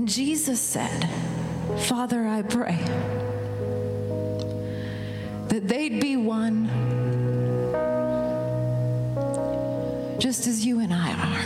Jesus 0.07 0.61
said, 0.61 1.09
Father, 1.79 2.25
I 2.25 2.41
pray 2.41 2.77
that 5.49 5.67
they'd 5.67 5.99
be 5.99 6.15
one 6.15 6.69
just 10.17 10.47
as 10.47 10.65
you 10.65 10.79
and 10.79 10.93
I 10.93 11.11
are. 11.11 11.41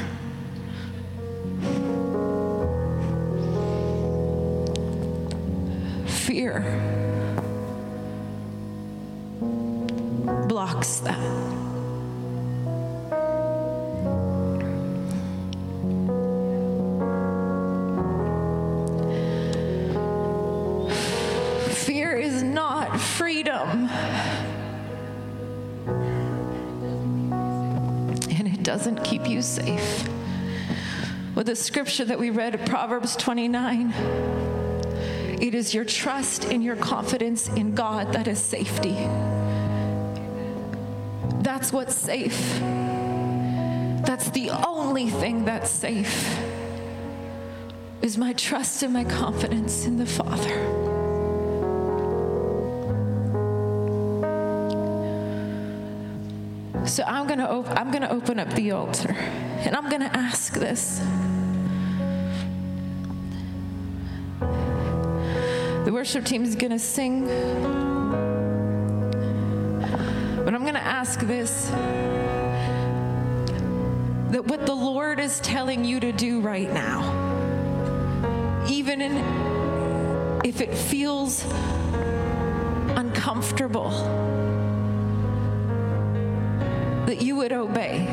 Fear 6.08 7.01
doesn't 28.82 29.04
keep 29.04 29.30
you 29.30 29.44
safe. 29.44 30.10
With 31.36 31.46
the 31.46 31.56
scripture 31.56 32.04
that 32.06 32.18
we 32.18 32.32
read, 32.32 32.66
Proverbs 32.66 33.16
29, 33.16 33.92
it 35.40 35.54
is 35.54 35.72
your 35.72 35.86
trust 35.86 36.46
and 36.46 36.64
your 36.64 36.76
confidence 36.76 37.48
in 37.50 37.76
God 37.76 38.12
that 38.14 38.28
is 38.28 38.40
safety. 38.40 39.08
That's 41.44 41.72
what's 41.72 41.94
safe. 41.94 42.58
That's 44.04 44.32
the 44.32 44.50
only 44.50 45.12
thing 45.12 45.46
that's 45.46 45.70
safe. 45.70 46.40
Is 48.02 48.18
my 48.18 48.34
trust 48.34 48.82
and 48.82 48.94
my 48.94 49.04
confidence 49.04 49.86
in 49.86 49.98
the 49.98 50.08
Father. 50.08 50.91
So 56.92 57.04
I'm 57.04 57.26
gonna 57.26 57.46
op- 57.46 57.70
I'm 57.80 57.90
gonna 57.90 58.10
open 58.10 58.38
up 58.38 58.50
the 58.50 58.72
altar, 58.72 59.14
and 59.14 59.78
I'm 59.78 59.90
gonna 59.90 60.12
ask 60.14 60.52
this. 60.54 61.02
The 65.86 65.92
worship 65.94 66.26
team 66.26 66.44
is 66.44 66.58
gonna 66.58 66.78
sing, 66.78 67.28
but 70.44 70.54
I'm 70.54 70.66
gonna 70.66 70.80
ask 70.80 71.22
this: 71.22 71.70
that 74.32 74.44
what 74.46 74.66
the 74.66 74.76
Lord 74.76 75.22
is 75.22 75.40
telling 75.40 75.86
you 75.86 76.02
to 76.02 76.12
do 76.12 76.42
right 76.42 76.70
now, 76.74 77.06
even 78.68 79.00
in, 79.00 79.16
if 80.44 80.60
it 80.60 80.76
feels 80.76 81.46
uncomfortable 82.98 84.41
that 87.12 87.22
you 87.22 87.36
would 87.36 87.52
obey. 87.52 88.08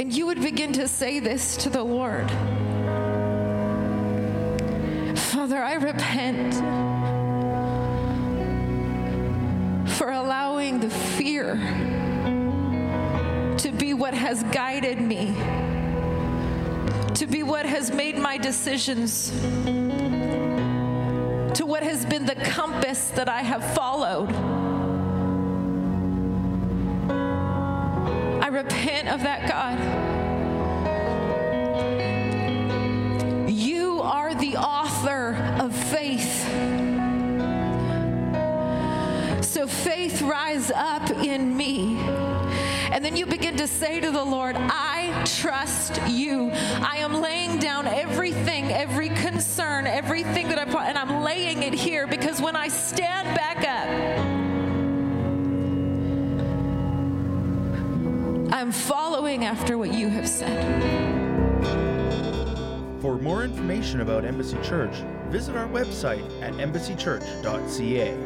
And 0.00 0.12
you 0.12 0.26
would 0.26 0.42
begin 0.42 0.72
to 0.72 0.88
say 0.88 1.20
this 1.20 1.56
to 1.58 1.70
the 1.70 1.84
Lord 1.84 2.28
Father, 5.16 5.62
I 5.62 5.74
repent 5.74 6.54
for 9.96 10.10
allowing 10.10 10.80
the 10.80 10.90
fear 10.90 11.54
to 13.58 13.70
be 13.70 13.94
what 13.94 14.14
has 14.14 14.42
guided 14.44 15.00
me, 15.00 15.32
to 17.14 17.24
be 17.28 17.44
what 17.44 17.66
has 17.66 17.92
made 17.92 18.18
my 18.18 18.36
decisions 18.36 19.30
to 21.56 21.64
what 21.64 21.82
has 21.82 22.04
been 22.04 22.26
the 22.26 22.34
compass 22.34 23.08
that 23.08 23.30
I 23.30 23.40
have 23.40 23.64
followed. 23.74 24.30
I 28.42 28.48
repent 28.48 29.08
of 29.08 29.22
that, 29.22 29.48
God. 29.48 29.78
You 33.48 34.02
are 34.02 34.34
the 34.34 34.58
author 34.58 35.34
of 35.58 35.74
faith. 35.74 36.44
So 39.42 39.66
faith 39.66 40.20
rise 40.20 40.70
up 40.70 41.10
in 41.10 41.56
me. 41.56 41.96
And 42.92 43.02
then 43.02 43.16
you 43.16 43.24
begin 43.24 43.56
to 43.56 43.66
say 43.66 43.98
to 44.00 44.10
the 44.10 44.24
Lord, 44.24 44.56
I 44.56 44.85
trust 45.24 46.00
you. 46.08 46.50
I 46.52 46.98
am 46.98 47.20
laying 47.20 47.58
down 47.58 47.86
everything, 47.86 48.72
every 48.72 49.08
concern, 49.10 49.86
everything 49.86 50.48
that 50.48 50.58
I 50.58 50.64
brought, 50.64 50.86
and 50.88 50.98
I'm 50.98 51.22
laying 51.22 51.62
it 51.62 51.74
here 51.74 52.06
because 52.06 52.40
when 52.40 52.56
I 52.56 52.68
stand 52.68 53.34
back 53.36 53.58
up, 53.58 54.46
I'm 58.52 58.72
following 58.72 59.44
after 59.44 59.76
what 59.78 59.92
you 59.92 60.08
have 60.08 60.28
said. 60.28 61.16
For 63.00 63.18
more 63.18 63.44
information 63.44 64.00
about 64.00 64.24
Embassy 64.24 64.56
Church, 64.62 64.96
visit 65.28 65.54
our 65.56 65.68
website 65.68 66.24
at 66.42 66.54
embassychurch.ca. 66.54 68.25